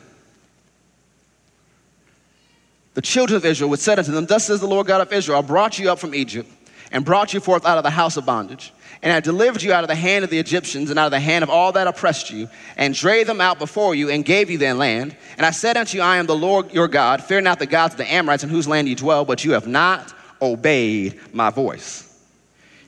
[2.95, 5.39] The children of Israel would say unto them, Thus says the Lord God of Israel,
[5.39, 6.51] I brought you up from Egypt
[6.93, 8.73] and brought you forth out of the house of bondage.
[9.03, 11.19] And I delivered you out of the hand of the Egyptians and out of the
[11.19, 14.59] hand of all that oppressed you, and drave them out before you, and gave you
[14.59, 15.17] their land.
[15.37, 17.25] And I said unto you, I am the Lord your God.
[17.25, 19.67] Fear not the gods of the Amorites in whose land you dwell, but you have
[19.67, 22.09] not obeyed my voice.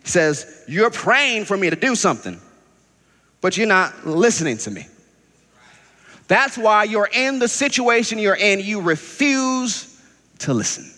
[0.03, 2.41] He says, You're praying for me to do something,
[3.41, 4.87] but you're not listening to me.
[6.29, 8.61] That's why you're in the situation you're in.
[8.61, 10.01] You refuse
[10.41, 10.94] to listen.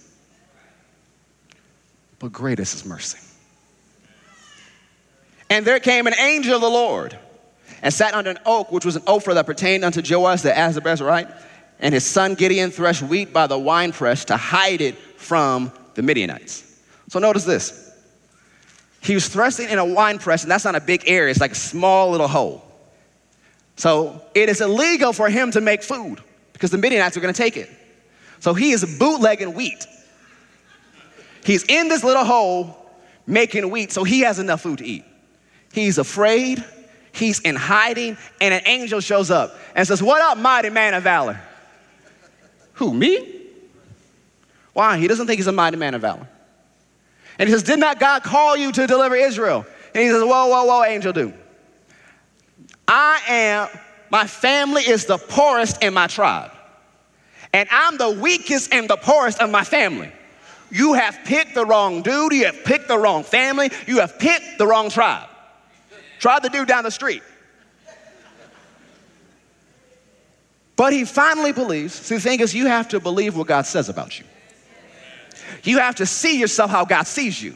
[2.18, 3.18] But great is mercy.
[5.50, 7.16] And there came an angel of the Lord
[7.83, 11.33] and sat under an oak, which was an Ophrah that pertained unto Joash the Abiezrite.
[11.79, 16.81] And his son Gideon threshed wheat by the winepress to hide it from the Midianites.
[17.09, 17.92] So notice this.
[19.02, 21.55] He was threshing in a winepress, and that's not a big area, it's like a
[21.55, 22.64] small little hole.
[23.76, 26.20] So it is illegal for him to make food
[26.55, 27.70] because the Midianites are going to take it.
[28.40, 29.87] So he is bootlegging wheat.
[31.46, 32.76] He's in this little hole
[33.24, 35.04] making wheat, so he has enough food to eat.
[35.72, 36.64] He's afraid,
[37.12, 41.04] he's in hiding, and an angel shows up and says, What up, mighty man of
[41.04, 41.40] valor?
[42.74, 43.42] Who, me?
[44.72, 44.98] Why?
[44.98, 46.26] He doesn't think he's a mighty man of valor.
[47.38, 49.64] And he says, Did not God call you to deliver Israel?
[49.94, 51.32] And he says, Whoa, whoa, whoa, angel, do.
[52.88, 53.68] I am,
[54.11, 56.50] my family is the poorest in my tribe.
[57.52, 60.11] And I'm the weakest and the poorest of my family.
[60.70, 64.59] You have picked the wrong dude, you have picked the wrong family, you have picked
[64.59, 65.29] the wrong tribe.
[66.18, 67.22] Try the dude down the street.
[70.76, 71.94] But he finally believes.
[71.94, 74.26] See, the thing is, you have to believe what God says about you.
[75.62, 77.55] You have to see yourself how God sees you.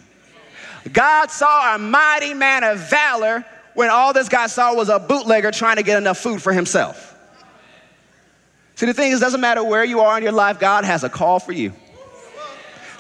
[0.93, 3.45] God saw a mighty man of valor
[3.75, 7.15] when all this guy saw was a bootlegger trying to get enough food for himself.
[8.77, 11.05] See, the thing is, it doesn't matter where you are in your life, God has
[11.05, 11.75] a call for you.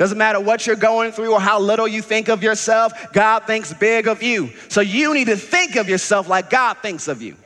[0.00, 3.74] Doesn't matter what you're going through or how little you think of yourself, God thinks
[3.74, 4.48] big of you.
[4.70, 7.36] So you need to think of yourself like God thinks of you.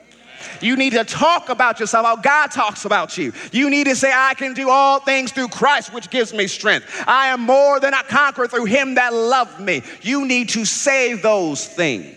[0.61, 3.33] You need to talk about yourself how God talks about you.
[3.51, 6.85] You need to say, I can do all things through Christ, which gives me strength.
[7.05, 9.81] I am more than a conqueror through him that loved me.
[10.01, 12.15] You need to say those things.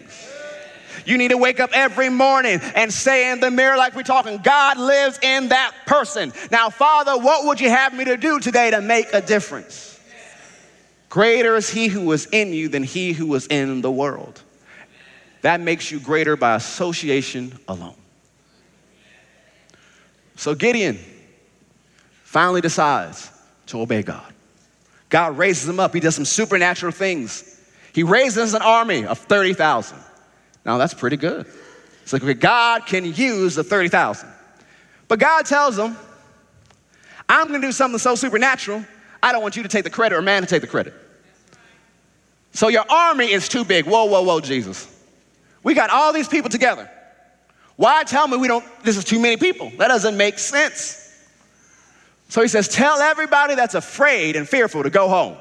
[1.05, 4.38] You need to wake up every morning and say in the mirror, like we're talking,
[4.38, 6.33] God lives in that person.
[6.53, 9.97] Now, Father, what would you have me to do today to make a difference?
[11.08, 14.42] Greater is he who is in you than he who is in the world.
[15.42, 17.94] That makes you greater by association alone.
[20.36, 20.98] So Gideon
[22.24, 23.30] finally decides
[23.66, 24.32] to obey God.
[25.08, 25.94] God raises him up.
[25.94, 27.60] He does some supernatural things.
[27.94, 29.98] He raises an army of 30,000.
[30.66, 31.46] Now that's pretty good.
[32.02, 34.28] It's like okay, God can use the 30,000.
[35.08, 35.96] But God tells him,
[37.28, 38.84] I'm going to do something so supernatural
[39.22, 40.94] I don't want you to take the credit or man to take the credit.
[42.52, 43.87] So your army is too big.
[43.87, 44.87] Whoa, whoa, whoa, Jesus.
[45.62, 46.90] We got all these people together.
[47.76, 49.70] Why tell me we don't, this is too many people?
[49.78, 51.04] That doesn't make sense.
[52.28, 55.37] So he says, Tell everybody that's afraid and fearful to go home.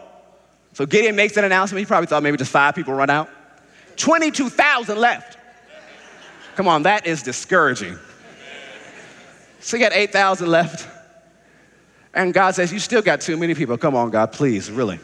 [0.73, 1.79] So Gideon makes that announcement.
[1.79, 3.29] He probably thought maybe just five people run out.
[3.95, 5.37] 22,000 left.
[6.55, 7.97] Come on, that is discouraging.
[9.59, 10.96] So you got 8,000 left.
[12.17, 13.77] And God says, You still got too many people.
[13.77, 14.99] Come on, God, please, really.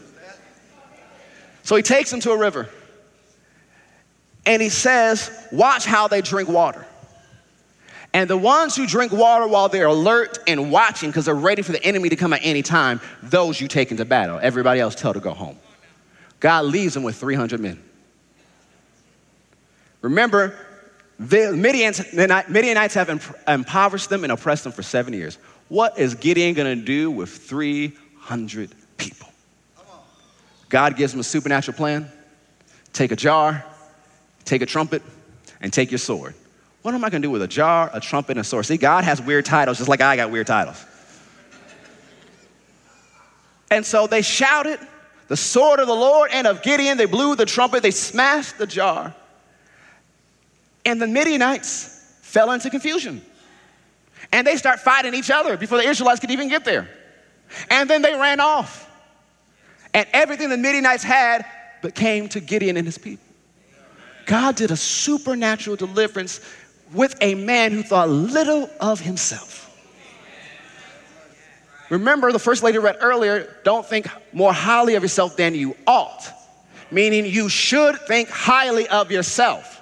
[1.61, 2.67] So he takes them to a river.
[4.47, 6.85] And he says, Watch how they drink water.
[8.15, 11.71] And the ones who drink water while they're alert and watching because they're ready for
[11.71, 14.39] the enemy to come at any time, those you take into battle.
[14.41, 15.57] Everybody else tell to go home.
[16.39, 17.81] God leaves them with 300 men.
[20.01, 20.55] Remember,
[21.19, 25.37] the Midianites have impoverished them and oppressed them for seven years.
[25.73, 29.27] What is Gideon going to do with 300 people?
[30.69, 32.11] God gives him a supernatural plan.
[32.93, 33.65] Take a jar,
[34.45, 35.01] take a trumpet,
[35.61, 36.35] and take your sword.
[36.83, 38.67] What am I to do with a jar, a trumpet, and a sword?
[38.67, 40.85] See, God has weird titles just like I got weird titles.
[43.71, 44.77] And so they shouted
[45.27, 46.99] the sword of the Lord and of Gideon.
[46.99, 49.15] They blew the trumpet, they smashed the jar.
[50.85, 53.23] And the Midianites fell into confusion.
[54.33, 56.89] And they start fighting each other before the Israelites could even get there.
[57.69, 58.89] And then they ran off.
[59.93, 61.45] And everything the Midianites had
[61.83, 63.23] but came to Gideon and his people.
[64.25, 66.41] God did a supernatural deliverance
[66.93, 69.59] with a man who thought little of himself.
[71.91, 76.27] Remember, the first lady read earlier don't think more highly of yourself than you ought,
[76.89, 79.79] meaning you should think highly of yourself,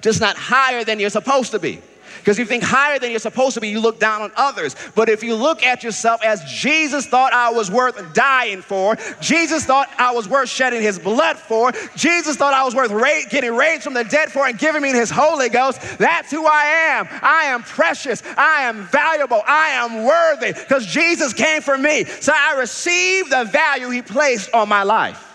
[0.00, 1.82] just not higher than you're supposed to be.
[2.20, 4.76] Because you think higher than you're supposed to be, you look down on others.
[4.94, 9.64] But if you look at yourself as Jesus thought I was worth dying for, Jesus
[9.64, 13.54] thought I was worth shedding his blood for, Jesus thought I was worth ra- getting
[13.54, 17.08] raised from the dead for and giving me his Holy Ghost, that's who I am.
[17.22, 18.22] I am precious.
[18.36, 19.42] I am valuable.
[19.46, 22.04] I am worthy because Jesus came for me.
[22.04, 25.26] So I receive the value he placed on my life.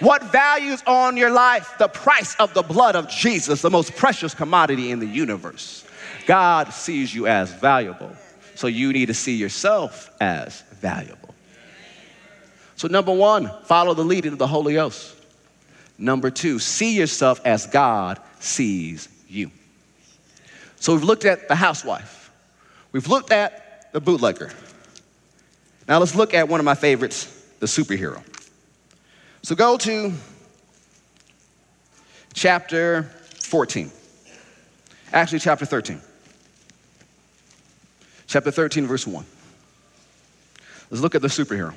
[0.00, 1.74] What values on your life?
[1.78, 5.84] The price of the blood of Jesus, the most precious commodity in the universe.
[6.26, 8.10] God sees you as valuable.
[8.54, 11.34] So you need to see yourself as valuable.
[12.76, 15.14] So, number one, follow the leading of the Holy Ghost.
[15.98, 19.50] Number two, see yourself as God sees you.
[20.76, 22.30] So, we've looked at the housewife,
[22.92, 24.50] we've looked at the bootlegger.
[25.86, 27.26] Now, let's look at one of my favorites,
[27.58, 28.22] the superhero.
[29.42, 30.14] So, go to
[32.32, 33.02] chapter
[33.42, 33.90] 14,
[35.12, 36.00] actually, chapter 13
[38.30, 39.26] chapter 13, verse 1.
[40.88, 41.74] Let's look at the superhero.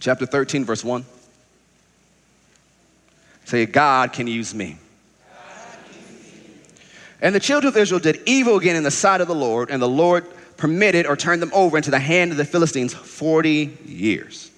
[0.00, 1.04] Chapter 13, verse 1.
[3.44, 4.78] Say, God can use me.
[7.20, 9.80] And the children of Israel did evil again in the sight of the Lord, and
[9.80, 10.26] the Lord
[10.56, 14.50] permitted or turned them over into the hand of the Philistines 40 years.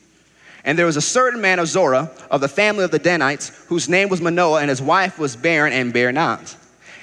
[0.64, 3.88] And there was a certain man of Zorah of the family of the Danites, whose
[3.88, 6.56] name was Manoah, and his wife was barren and bare not.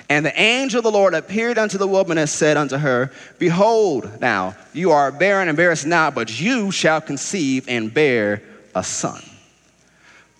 [0.09, 4.21] And the angel of the Lord appeared unto the woman and said unto her, Behold,
[4.21, 8.41] now you are barren and bearest not, but you shall conceive and bear
[8.73, 9.21] a son.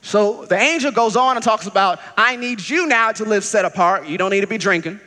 [0.01, 3.65] So the angel goes on and talks about, I need you now to live set
[3.65, 4.07] apart.
[4.07, 5.01] You don't need to be drinking.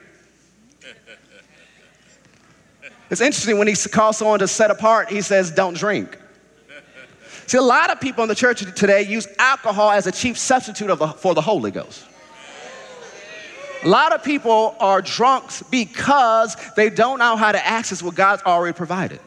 [3.08, 6.18] It's interesting when he calls someone to set apart, he says, Don't drink.
[7.46, 10.86] See, a lot of people in the church today use alcohol as a cheap substitute
[10.86, 12.04] the, for the Holy Ghost.
[13.82, 18.42] A lot of people are drunks because they don't know how to access what God's
[18.42, 19.20] already provided.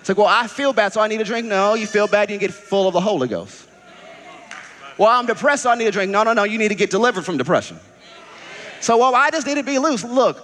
[0.00, 1.46] It's like, well, I feel bad, so I need a drink.
[1.46, 3.68] No, you feel bad, you get full of the Holy Ghost.
[4.98, 6.10] Well, I'm depressed, so I need a drink.
[6.10, 7.78] No, no, no, you need to get delivered from depression.
[8.80, 10.02] So, well, I just need to be loose.
[10.02, 10.42] Look,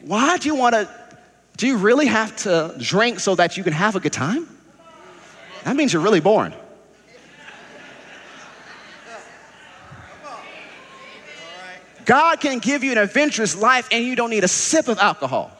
[0.00, 0.88] why do you want to,
[1.56, 4.48] do you really have to drink so that you can have a good time?
[5.64, 6.54] That means you're really boring.
[12.04, 15.50] God can give you an adventurous life and you don't need a sip of alcohol.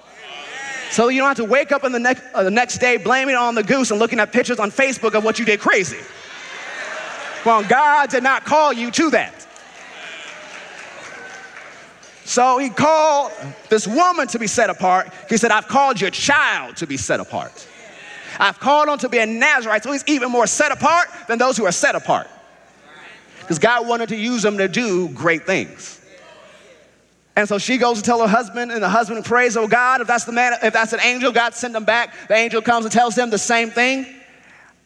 [0.90, 3.34] So you don't have to wake up in the next, uh, the next day blaming
[3.34, 5.98] on the goose and looking at pictures on Facebook of what you did crazy.
[7.44, 9.44] Well, God did not call you to that.
[12.24, 13.32] So he called
[13.68, 15.10] this woman to be set apart.
[15.28, 17.66] He said, I've called your child to be set apart.
[18.38, 21.56] I've called him to be a Nazarite, so he's even more set apart than those
[21.56, 22.28] who are set apart.
[23.40, 26.00] Because God wanted to use him to do great things.
[27.36, 30.06] And so she goes to tell her husband, and the husband prays, Oh God, if
[30.06, 32.28] that's the man, if that's an angel, God send them back.
[32.28, 34.06] The angel comes and tells them the same thing.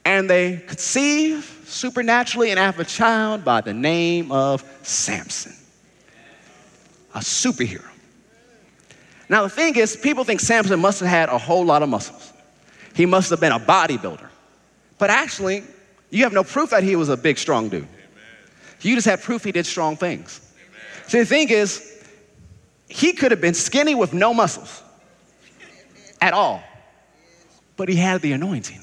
[0.04, 5.52] And they conceive supernaturally and have a child by the name of Samson,
[7.14, 7.84] a superhero.
[9.28, 12.32] Now, the thing is, people think Samson must have had a whole lot of muscles.
[12.94, 14.28] He must have been a bodybuilder.
[14.96, 15.62] But actually,
[16.08, 17.86] you have no proof that he was a big, strong dude.
[18.80, 20.40] You just have proof he did strong things.
[21.08, 21.97] See, the thing is,
[22.88, 24.82] he could have been skinny with no muscles
[26.20, 26.62] at all,
[27.76, 28.80] but he had the anointing.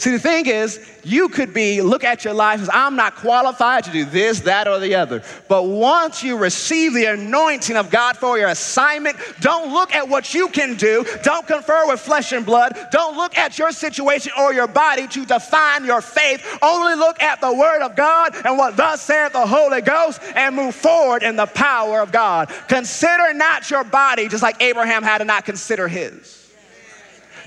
[0.00, 3.84] See, the thing is, you could be, look at your life as I'm not qualified
[3.84, 5.22] to do this, that, or the other.
[5.46, 10.32] But once you receive the anointing of God for your assignment, don't look at what
[10.32, 11.04] you can do.
[11.22, 12.78] Don't confer with flesh and blood.
[12.90, 16.46] Don't look at your situation or your body to define your faith.
[16.62, 20.56] Only look at the Word of God and what thus saith the Holy Ghost and
[20.56, 22.48] move forward in the power of God.
[22.68, 26.50] Consider not your body, just like Abraham had to not consider his.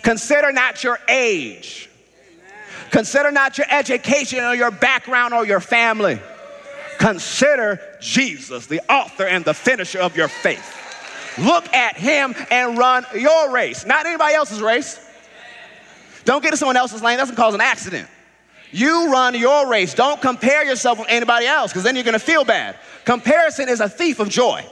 [0.03, 1.89] Consider not your age.
[2.93, 6.19] Consider not your education or your background or your family.
[6.99, 10.63] Consider Jesus, the author and the finisher of your faith.
[11.39, 15.03] Look at him and run your race, not anybody else's race.
[16.23, 18.07] Don't get in someone else's lane, that doesn't cause an accident.
[18.71, 19.95] You run your race.
[19.95, 22.75] Don't compare yourself with anybody else because then you're going to feel bad.
[23.05, 24.63] Comparison is a thief of joy.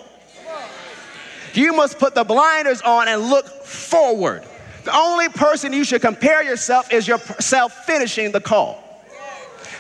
[1.56, 4.44] You must put the blinders on and look forward.
[4.84, 8.84] The only person you should compare yourself is yourself finishing the call.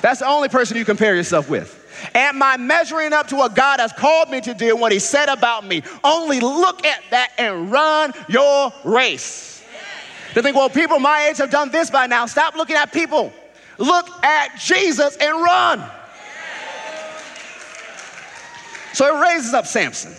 [0.02, 1.78] That's the only person you compare yourself with.
[2.16, 5.00] Am I measuring up to what God has called me to do and what He
[5.00, 5.84] said about me?
[6.04, 9.64] Only look at that and run your race.
[10.34, 12.26] To think, well, people my age have done this by now.
[12.26, 13.34] Stop looking at people.
[13.78, 15.84] Look at Jesus and run.
[18.94, 20.14] So it raises up Samson.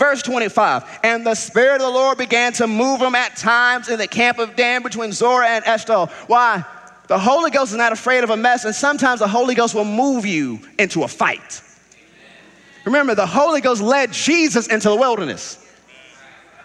[0.00, 3.98] Verse 25, and the Spirit of the Lord began to move him at times in
[3.98, 6.08] the camp of Dan between Zorah and Eshtaol.
[6.26, 6.64] Why?
[7.08, 9.84] The Holy Ghost is not afraid of a mess, and sometimes the Holy Ghost will
[9.84, 11.60] move you into a fight.
[12.86, 15.62] Remember, the Holy Ghost led Jesus into the wilderness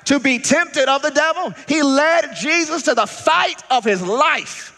[0.05, 1.53] to be tempted of the devil.
[1.67, 4.71] He led Jesus to the fight of his life.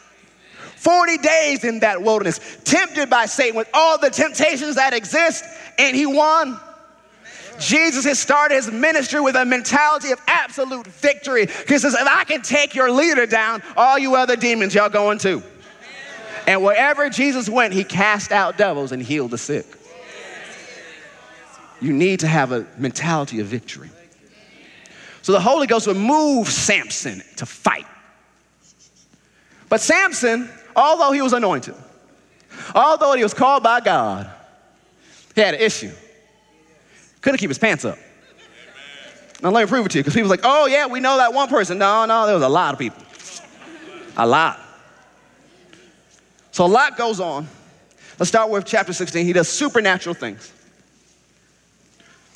[0.78, 5.46] 40 days in that wilderness, tempted by Satan with all the temptations that exist,
[5.78, 6.60] and he won.
[7.60, 11.48] Jesus has started his ministry with a mentality of absolute victory.
[11.68, 15.18] He says, If I can take your leader down, all you other demons, y'all going
[15.18, 15.42] too.
[16.46, 19.66] And wherever Jesus went, he cast out devils and healed the sick.
[21.82, 23.90] You need to have a mentality of victory.
[25.22, 27.86] So the Holy Ghost would move Samson to fight.
[29.70, 31.76] But Samson, although he was anointed,
[32.74, 34.32] although he was called by God,
[35.36, 35.92] he had an issue.
[37.22, 37.98] Couldn't keep his pants up.
[39.42, 41.34] Now let me prove it to you, because people like, oh yeah, we know that
[41.34, 41.78] one person.
[41.78, 43.04] No, no, there was a lot of people.
[44.18, 44.60] A lot.
[46.52, 47.48] So a lot goes on.
[48.18, 49.26] Let's start with chapter 16.
[49.26, 50.52] He does supernatural things.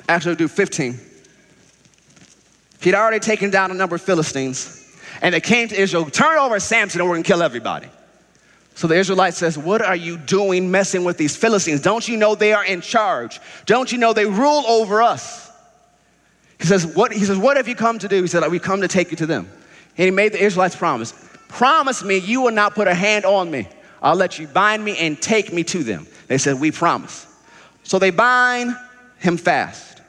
[0.08, 1.00] Actually, do 15.
[2.82, 6.60] He'd already taken down a number of Philistines, and they came to Israel, turn over
[6.60, 7.88] Samson, and we're gonna kill everybody.
[8.76, 11.82] So the Israelite says, What are you doing messing with these Philistines?
[11.82, 13.40] Don't you know they are in charge?
[13.66, 15.52] Don't you know they rule over us?
[16.60, 18.22] He says, What, he says, what have you come to do?
[18.22, 19.50] He said, We come to take you to them.
[19.98, 21.14] And he made the Israelites promise
[21.48, 23.68] Promise me you will not put a hand on me.
[24.02, 26.08] I'll let you bind me and take me to them.
[26.28, 27.28] They said, We promise.
[27.84, 28.76] So they bind
[29.18, 30.02] him fast.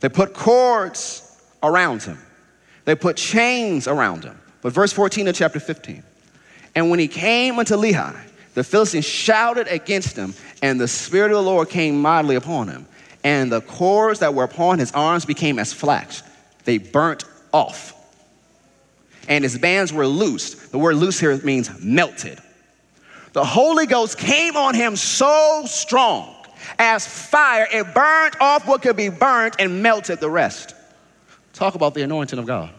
[0.00, 1.22] They put cords
[1.62, 2.18] around him,
[2.84, 4.38] they put chains around him.
[4.62, 6.02] But verse 14 of chapter 15.
[6.76, 8.16] And when he came unto Lehi,
[8.54, 12.86] the Philistines shouted against him, and the Spirit of the Lord came mightily upon him.
[13.24, 16.22] And the cords that were upon his arms became as flax,
[16.64, 17.94] they burnt off.
[19.28, 20.70] And his bands were loosed.
[20.70, 22.38] The word loose here means melted.
[23.32, 26.36] The Holy Ghost came on him so strong
[26.78, 30.74] as fire, it burnt off what could be burnt and melted the rest.
[31.52, 32.70] Talk about the anointing of God.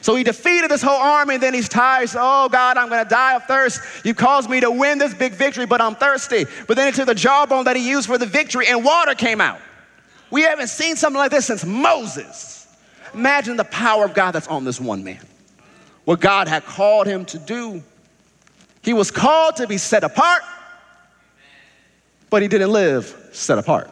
[0.00, 2.08] So he defeated this whole army, and then he's tired.
[2.08, 3.80] So, oh God, I'm gonna die of thirst.
[4.04, 6.46] You caused me to win this big victory, but I'm thirsty.
[6.66, 9.60] But then into the jawbone that he used for the victory, and water came out.
[10.30, 12.66] We haven't seen something like this since Moses.
[13.14, 15.20] Imagine the power of God that's on this one man.
[16.04, 17.82] What God had called him to do.
[18.82, 20.42] He was called to be set apart,
[22.30, 23.90] but he didn't live set apart.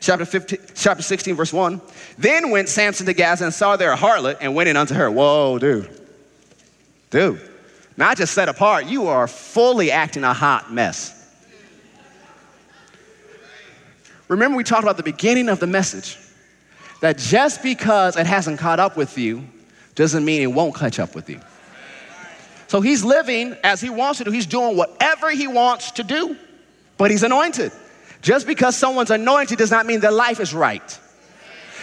[0.00, 1.80] Chapter, 15, chapter 16, verse 1.
[2.18, 5.10] Then went Samson to Gaza and saw there a harlot and went in unto her.
[5.10, 5.90] Whoa, dude.
[7.10, 7.40] Dude.
[7.96, 11.14] Not just set apart, you are fully acting a hot mess.
[14.28, 16.16] Remember, we talked about the beginning of the message
[17.00, 19.44] that just because it hasn't caught up with you
[19.94, 21.40] doesn't mean it won't catch up with you.
[22.68, 26.36] So he's living as he wants to do, he's doing whatever he wants to do,
[26.98, 27.72] but he's anointed.
[28.22, 30.98] Just because someone's anointed does not mean their life is right.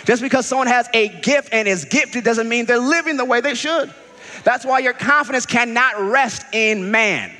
[0.05, 3.41] Just because someone has a gift and is gifted doesn't mean they're living the way
[3.41, 3.91] they should.
[4.43, 7.31] That's why your confidence cannot rest in man.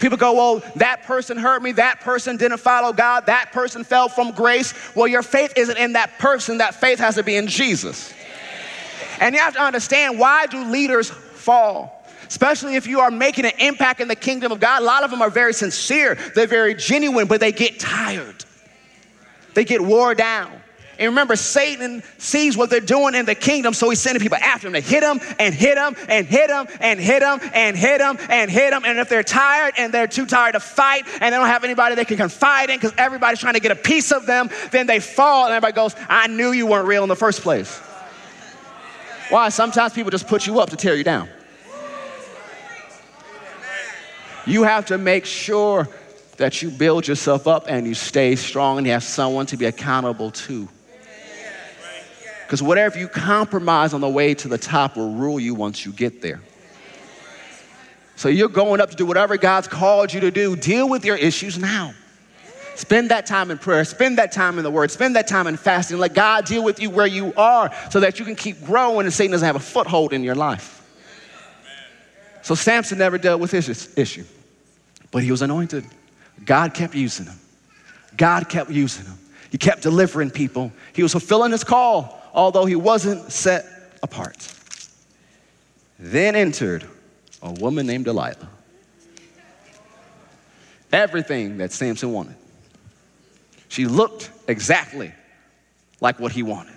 [0.00, 4.08] People go, well, that person hurt me, that person didn't follow God, that person fell
[4.08, 4.74] from grace.
[4.96, 8.12] Well, your faith isn't in that person, that faith has to be in Jesus.
[9.20, 12.01] And you have to understand why do leaders fall?
[12.32, 14.80] Especially if you are making an impact in the kingdom of God.
[14.80, 18.46] A lot of them are very sincere, they're very genuine, but they get tired,
[19.52, 20.50] they get wore down.
[20.98, 24.70] And remember, Satan sees what they're doing in the kingdom, so he's sending people after
[24.70, 27.98] them to hit them and hit them and hit them and hit them and hit
[27.98, 28.82] them and hit them.
[28.86, 31.96] And if they're tired and they're too tired to fight and they don't have anybody
[31.96, 35.00] they can confide in because everybody's trying to get a piece of them, then they
[35.00, 37.78] fall and everybody goes, I knew you weren't real in the first place.
[39.28, 39.50] Why?
[39.50, 41.28] Sometimes people just put you up to tear you down.
[44.46, 45.88] You have to make sure
[46.36, 49.66] that you build yourself up and you stay strong and you have someone to be
[49.66, 50.68] accountable to.
[52.44, 55.92] Because whatever you compromise on the way to the top will rule you once you
[55.92, 56.40] get there.
[58.16, 60.54] So you're going up to do whatever God's called you to do.
[60.54, 61.94] Deal with your issues now.
[62.74, 63.84] Spend that time in prayer.
[63.84, 64.90] Spend that time in the Word.
[64.90, 65.98] Spend that time in fasting.
[65.98, 69.12] Let God deal with you where you are so that you can keep growing and
[69.12, 70.81] Satan doesn't have a foothold in your life.
[72.42, 74.24] So Samson never dealt with his issue,
[75.10, 75.84] but he was anointed.
[76.44, 77.38] God kept using him.
[78.16, 79.18] God kept using him.
[79.50, 80.72] He kept delivering people.
[80.92, 83.64] He was fulfilling his call, although he wasn't set
[84.02, 84.48] apart.
[85.98, 86.84] Then entered
[87.42, 88.48] a woman named Delilah.
[90.92, 92.34] Everything that Samson wanted.
[93.68, 95.12] She looked exactly
[96.00, 96.74] like what he wanted.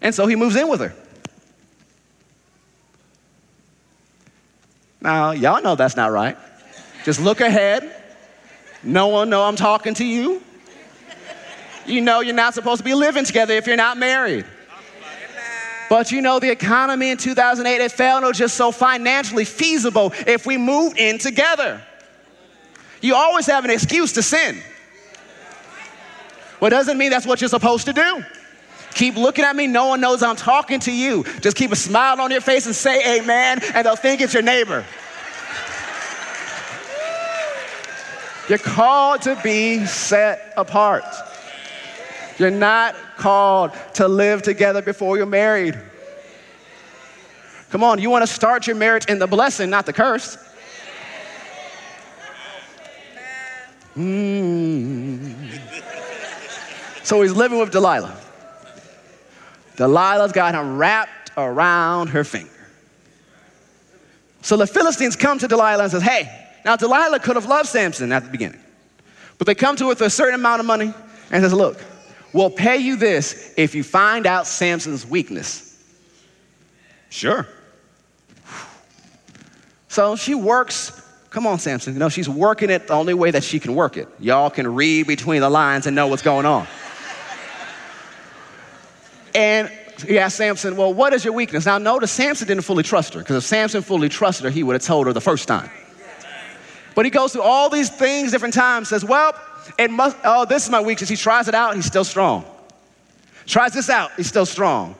[0.00, 0.94] And so he moves in with her.
[5.00, 6.36] Now, y'all know that's not right.
[7.04, 7.94] Just look ahead.
[8.82, 10.42] No one know I'm talking to you.
[11.86, 14.44] You know you're not supposed to be living together if you're not married.
[15.88, 20.44] But you know, the economy in 2008, it fell no just so financially feasible if
[20.44, 21.82] we moved in together.
[23.00, 24.60] You always have an excuse to sin.
[26.60, 28.24] Well, doesn't mean that's what you're supposed to do.
[28.98, 29.68] Keep looking at me.
[29.68, 31.22] No one knows I'm talking to you.
[31.40, 34.42] Just keep a smile on your face and say amen, and they'll think it's your
[34.42, 34.84] neighbor.
[38.48, 41.04] You're called to be set apart.
[42.38, 45.78] You're not called to live together before you're married.
[47.70, 50.36] Come on, you want to start your marriage in the blessing, not the curse.
[53.96, 55.36] Mm.
[57.04, 58.22] So he's living with Delilah.
[59.78, 62.50] Delilah's got him wrapped around her finger.
[64.42, 66.28] So the Philistines come to Delilah and says, "Hey,
[66.64, 68.60] now Delilah could have loved Samson at the beginning,
[69.38, 70.92] but they come to her with a certain amount of money
[71.30, 71.78] and says, "Look,
[72.32, 75.76] we'll pay you this if you find out Samson's weakness."
[77.08, 77.46] Sure.
[79.86, 81.00] So she works.
[81.30, 81.92] Come on, Samson.
[81.92, 84.08] You know, she's working it the only way that she can work it.
[84.18, 86.66] Y'all can read between the lines and know what's going on.
[89.34, 89.70] And
[90.06, 91.66] he asked Samson, Well, what is your weakness?
[91.66, 94.74] Now, notice Samson didn't fully trust her, because if Samson fully trusted her, he would
[94.74, 95.70] have told her the first time.
[96.94, 99.32] But he goes through all these things different times, says, Well,
[99.78, 101.08] it must, oh, this is my weakness.
[101.08, 102.44] He tries it out, he's still strong.
[103.46, 104.96] Tries this out, he's still strong.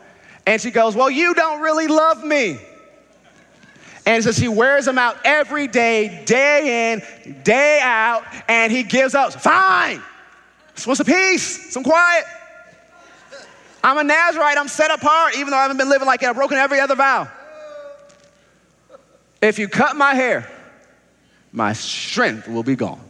[0.47, 2.59] And she goes, Well, you don't really love me.
[4.07, 9.15] And so she wears him out every day, day in, day out, and he gives
[9.15, 9.35] up.
[9.35, 10.03] Fine.
[10.75, 12.25] Just wants some peace, some quiet.
[13.83, 16.29] I'm a Nazarite, I'm set apart, even though I haven't been living like it.
[16.29, 17.29] I've broken every other vow.
[19.41, 20.51] If you cut my hair,
[21.53, 23.01] my strength will be gone.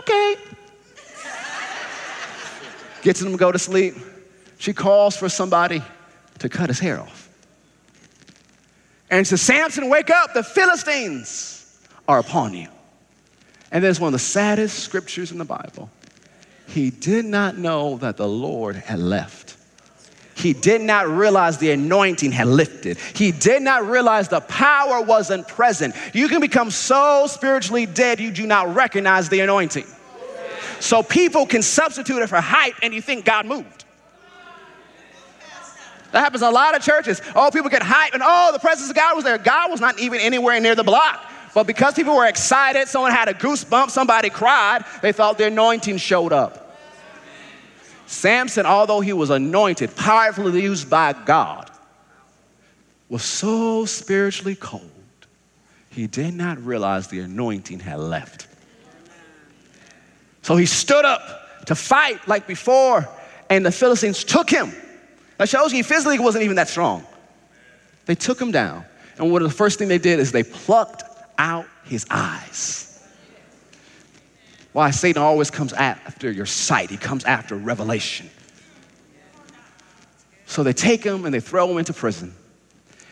[0.00, 0.36] Okay.
[3.02, 3.94] Gets him to go to sleep.
[4.58, 5.82] She calls for somebody
[6.38, 7.28] to cut his hair off.
[9.10, 12.68] And says, Samson, wake up, the Philistines are upon you.
[13.72, 15.90] And there's one of the saddest scriptures in the Bible.
[16.70, 19.56] He did not know that the Lord had left.
[20.36, 22.96] He did not realize the anointing had lifted.
[23.14, 25.94] He did not realize the power wasn't present.
[26.14, 29.84] You can become so spiritually dead you do not recognize the anointing.
[30.78, 33.84] So people can substitute it for hype and you think God moved.
[36.12, 37.20] That happens in a lot of churches.
[37.34, 39.38] Oh, people get hype and oh, the presence of God was there.
[39.38, 41.29] God was not even anywhere near the block.
[41.54, 45.96] But because people were excited, someone had a goosebump, somebody cried, they thought the anointing
[45.96, 46.76] showed up.
[48.06, 51.70] Samson, although he was anointed, powerfully used by God,
[53.08, 54.90] was so spiritually cold,
[55.90, 58.46] he did not realize the anointing had left.
[60.42, 63.08] So he stood up to fight like before,
[63.48, 64.72] and the Philistines took him.
[65.38, 67.04] That shows you physically wasn't even that strong.
[68.06, 68.84] They took him down.
[69.18, 71.02] And one of the first thing they did is they plucked
[71.40, 73.02] out his eyes.
[74.72, 78.28] Why Satan always comes after your sight, he comes after revelation.
[80.44, 82.34] So they take him and they throw him into prison.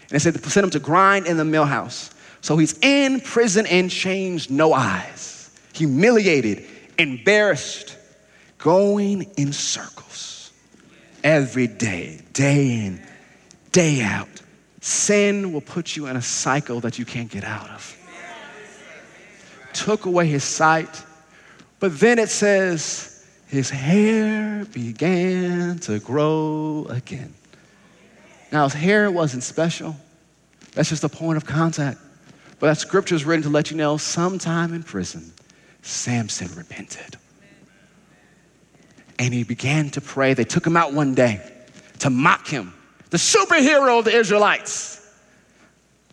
[0.03, 2.11] And they said they send him to grind in the mill house.
[2.43, 6.64] So he's in prison in chains, no eyes, humiliated,
[6.99, 7.97] embarrassed,
[8.59, 10.53] going in circles
[11.24, 13.03] every day, day in,
[13.72, 14.29] day out.
[14.81, 17.95] Sin will put you in a cycle that you can't get out of.
[19.85, 21.05] Took away his sight,
[21.79, 27.33] but then it says his hair began to grow again.
[28.51, 29.97] Now, his hair wasn't special,
[30.72, 31.99] that's just a point of contact.
[32.59, 35.33] But that scripture is written to let you know sometime in prison,
[35.83, 37.18] Samson repented
[39.18, 40.35] and he began to pray.
[40.35, 41.41] They took him out one day
[42.01, 42.72] to mock him,
[43.11, 44.95] the superhero of the Israelites.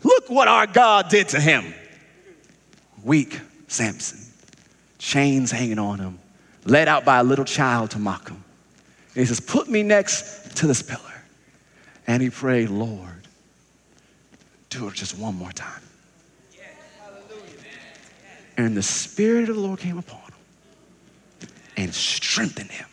[0.03, 1.73] Look what our God did to him.
[3.03, 4.19] Weak Samson,
[4.97, 6.19] chains hanging on him,
[6.65, 8.43] led out by a little child to mock him.
[9.13, 11.01] And he says, Put me next to this pillar.
[12.07, 13.27] And he prayed, Lord,
[14.69, 15.81] do it just one more time.
[18.57, 22.87] And the Spirit of the Lord came upon him and strengthened him.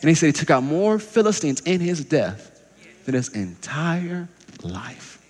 [0.00, 2.60] And he said he took out more Philistines in his death
[3.04, 4.28] than his entire
[4.62, 5.20] life.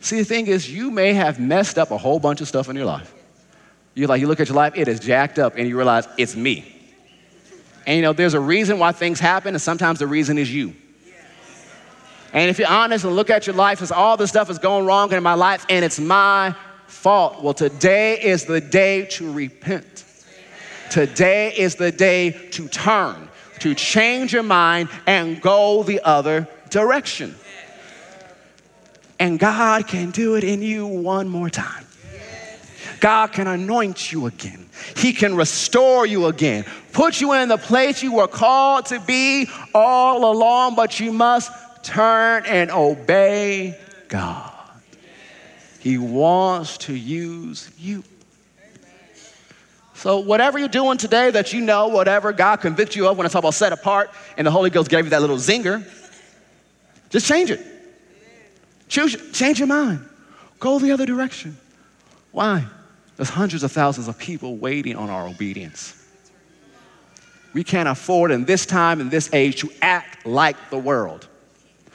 [0.00, 2.76] See, the thing is, you may have messed up a whole bunch of stuff in
[2.76, 3.14] your life.
[3.98, 6.36] You like you look at your life, it is jacked up, and you realize it's
[6.36, 6.64] me.
[7.84, 10.72] And you know, there's a reason why things happen, and sometimes the reason is you.
[12.32, 14.86] And if you're honest and look at your life, as all this stuff is going
[14.86, 16.54] wrong in my life, and it's my
[16.86, 17.42] fault.
[17.42, 20.04] Well, today is the day to repent.
[20.92, 23.28] Today is the day to turn,
[23.58, 27.34] to change your mind and go the other direction.
[29.18, 31.87] And God can do it in you one more time.
[33.00, 34.68] God can anoint you again.
[34.96, 39.48] He can restore you again, put you in the place you were called to be
[39.74, 43.78] all along, but you must turn and obey
[44.08, 44.52] God.
[45.80, 48.02] He wants to use you.
[49.94, 53.34] So, whatever you're doing today that you know, whatever God convicts you of when it's
[53.34, 55.84] all about set apart and the Holy Ghost gave you that little zinger,
[57.10, 57.64] just change it.
[58.88, 60.06] Choose, change your mind.
[60.60, 61.56] Go the other direction.
[62.32, 62.64] Why?
[63.18, 65.92] There's hundreds of thousands of people waiting on our obedience.
[67.52, 71.26] We can't afford in this time, in this age, to act like the world.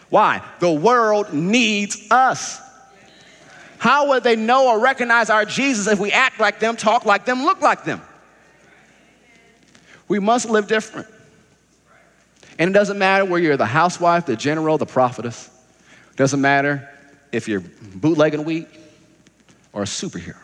[0.10, 0.44] Why?
[0.60, 2.60] The world needs us.
[3.78, 7.24] How would they know or recognize our Jesus if we act like them, talk like
[7.24, 8.02] them, look like them?
[10.10, 11.08] We must live different.
[12.60, 15.50] And it doesn't matter where you're the housewife, the general, the prophetess.
[16.12, 16.90] It doesn't matter
[17.32, 17.64] if you're
[17.96, 18.68] bootlegging wheat
[19.72, 20.43] or a superhero.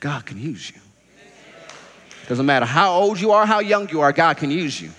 [0.00, 0.80] God can use you.
[2.26, 4.90] Doesn't matter how old you are, how young you are, God can use you.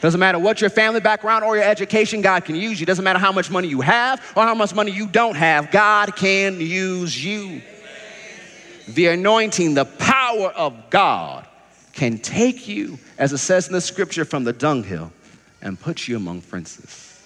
[0.00, 2.86] Doesn't matter what your family background or your education, God can use you.
[2.86, 6.16] Doesn't matter how much money you have or how much money you don't have, God
[6.16, 7.60] can use you.
[8.88, 11.46] The anointing, the power of God
[11.92, 15.12] can take you, as it says in the scripture, from the dunghill
[15.60, 17.22] and put you among princes.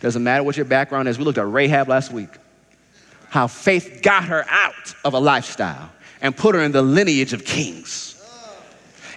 [0.00, 1.18] Doesn't matter what your background is.
[1.18, 2.30] We looked at Rahab last week,
[3.28, 5.90] how faith got her out of a lifestyle
[6.20, 8.14] and put her in the lineage of kings.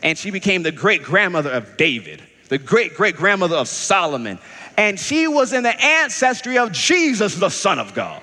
[0.04, 2.22] And she became the great grandmother of David
[2.52, 4.38] the great great grandmother of Solomon.
[4.76, 8.22] And she was in the ancestry of Jesus, the Son of God.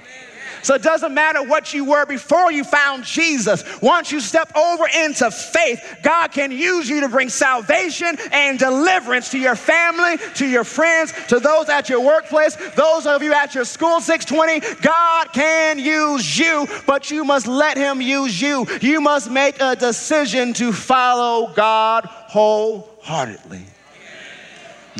[0.63, 3.65] So it doesn't matter what you were before you found Jesus.
[3.81, 9.31] Once you step over into faith, God can use you to bring salvation and deliverance
[9.31, 13.55] to your family, to your friends, to those at your workplace, those of you at
[13.55, 14.81] your school 620.
[14.83, 18.67] God can use you, but you must let Him use you.
[18.81, 23.63] You must make a decision to follow God wholeheartedly.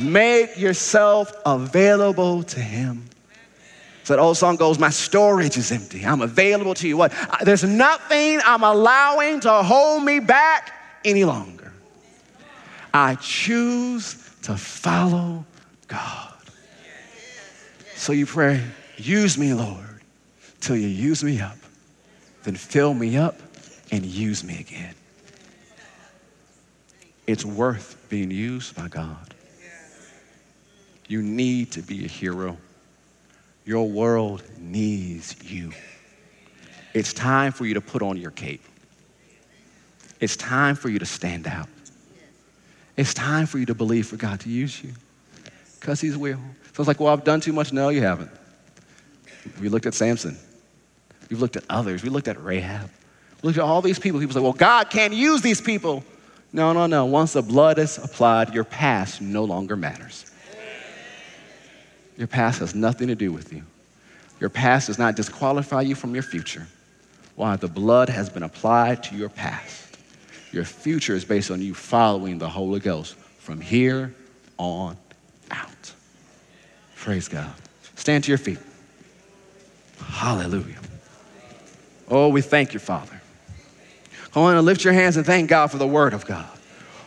[0.01, 3.08] Make yourself available to Him.
[4.09, 6.07] So that old song goes, My storage is empty.
[6.07, 6.97] I'm available to you.
[6.97, 7.13] What?
[7.45, 10.73] There's nothing I'm allowing to hold me back
[11.05, 11.75] any longer.
[12.95, 15.45] I choose to follow
[15.89, 16.33] God.
[17.97, 18.65] So you pray,
[18.97, 20.01] use me, Lord,
[20.63, 21.59] till you use me up.
[22.45, 23.39] Then fill me up
[23.91, 24.95] and use me again.
[27.27, 29.35] It's worth being used by God.
[31.09, 32.57] You need to be a hero.
[33.69, 35.73] Your world needs you.
[36.95, 38.65] It's time for you to put on your cape.
[40.21, 41.69] It's time for you to stand out.
[42.97, 44.95] It's time for you to believe for God to use you
[45.79, 46.39] because He's will.
[46.73, 47.71] So it's like, well, I've done too much.
[47.71, 48.31] No, you haven't.
[49.61, 50.39] We looked at Samson.
[51.29, 52.03] We've looked at others.
[52.03, 52.89] We looked at Rahab.
[53.43, 54.19] We looked at all these people.
[54.19, 56.03] People say, well, God can't use these people.
[56.55, 57.05] No, no, no.
[57.05, 60.25] Once the blood is applied, your past no longer matters.
[62.19, 63.63] Your past has nothing to do with you.
[64.41, 66.67] Your past does not disqualify you from your future.
[67.37, 67.55] Why?
[67.57, 69.97] The blood has been applied to your past.
[70.53, 74.15] Your future is based on you following the Holy Ghost from here
[74.59, 74.97] on
[75.53, 75.93] out.
[76.97, 77.53] Praise God.
[77.95, 78.59] Stand to your feet.
[80.03, 80.79] Hallelujah.
[82.09, 83.21] Oh, we thank you, Father.
[84.33, 86.49] Come on and lift your hands and thank God for the Word of God.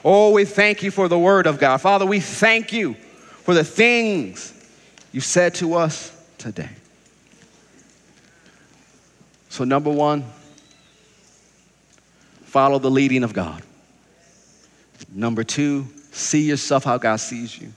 [0.06, 1.80] Oh, we thank you for the Word of God.
[1.80, 2.94] Father, we thank you
[3.44, 4.54] for the things
[5.12, 6.70] you said to us today.
[9.50, 10.24] So, number one,
[12.44, 13.64] follow the leading of God.
[15.14, 17.74] Number two, see yourself how God sees you.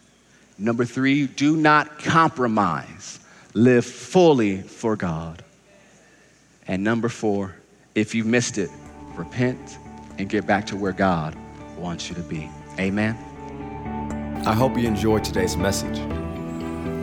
[0.57, 3.19] Number three, do not compromise.
[3.55, 5.43] Live fully for God.
[6.67, 7.55] And number four,
[7.95, 8.71] if you missed it,
[9.15, 9.79] repent
[10.19, 11.37] and get back to where God
[11.77, 12.49] wants you to be.
[12.79, 13.17] Amen.
[14.47, 16.24] I hope you enjoyed today's message.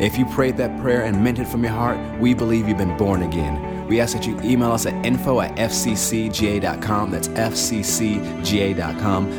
[0.00, 2.96] If you prayed that prayer and meant it from your heart, we believe you've been
[2.96, 3.86] born again.
[3.86, 7.10] We ask that you email us at info at fccga.com.
[7.10, 7.84] That's fccga.com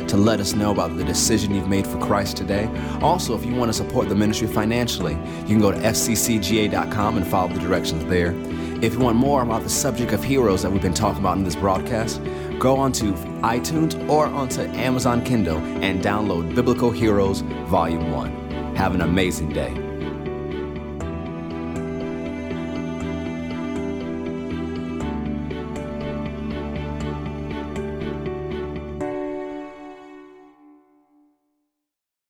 [0.06, 2.70] to let us know about the decision you've made for Christ today.
[3.00, 7.26] Also, if you want to support the ministry financially, you can go to fccga.com and
[7.26, 8.32] follow the directions there.
[8.80, 11.44] If you want more about the subject of heroes that we've been talking about in
[11.44, 12.22] this broadcast,
[12.58, 18.76] go onto iTunes or onto Amazon Kindle and download Biblical Heroes Volume 1.
[18.76, 19.83] Have an amazing day.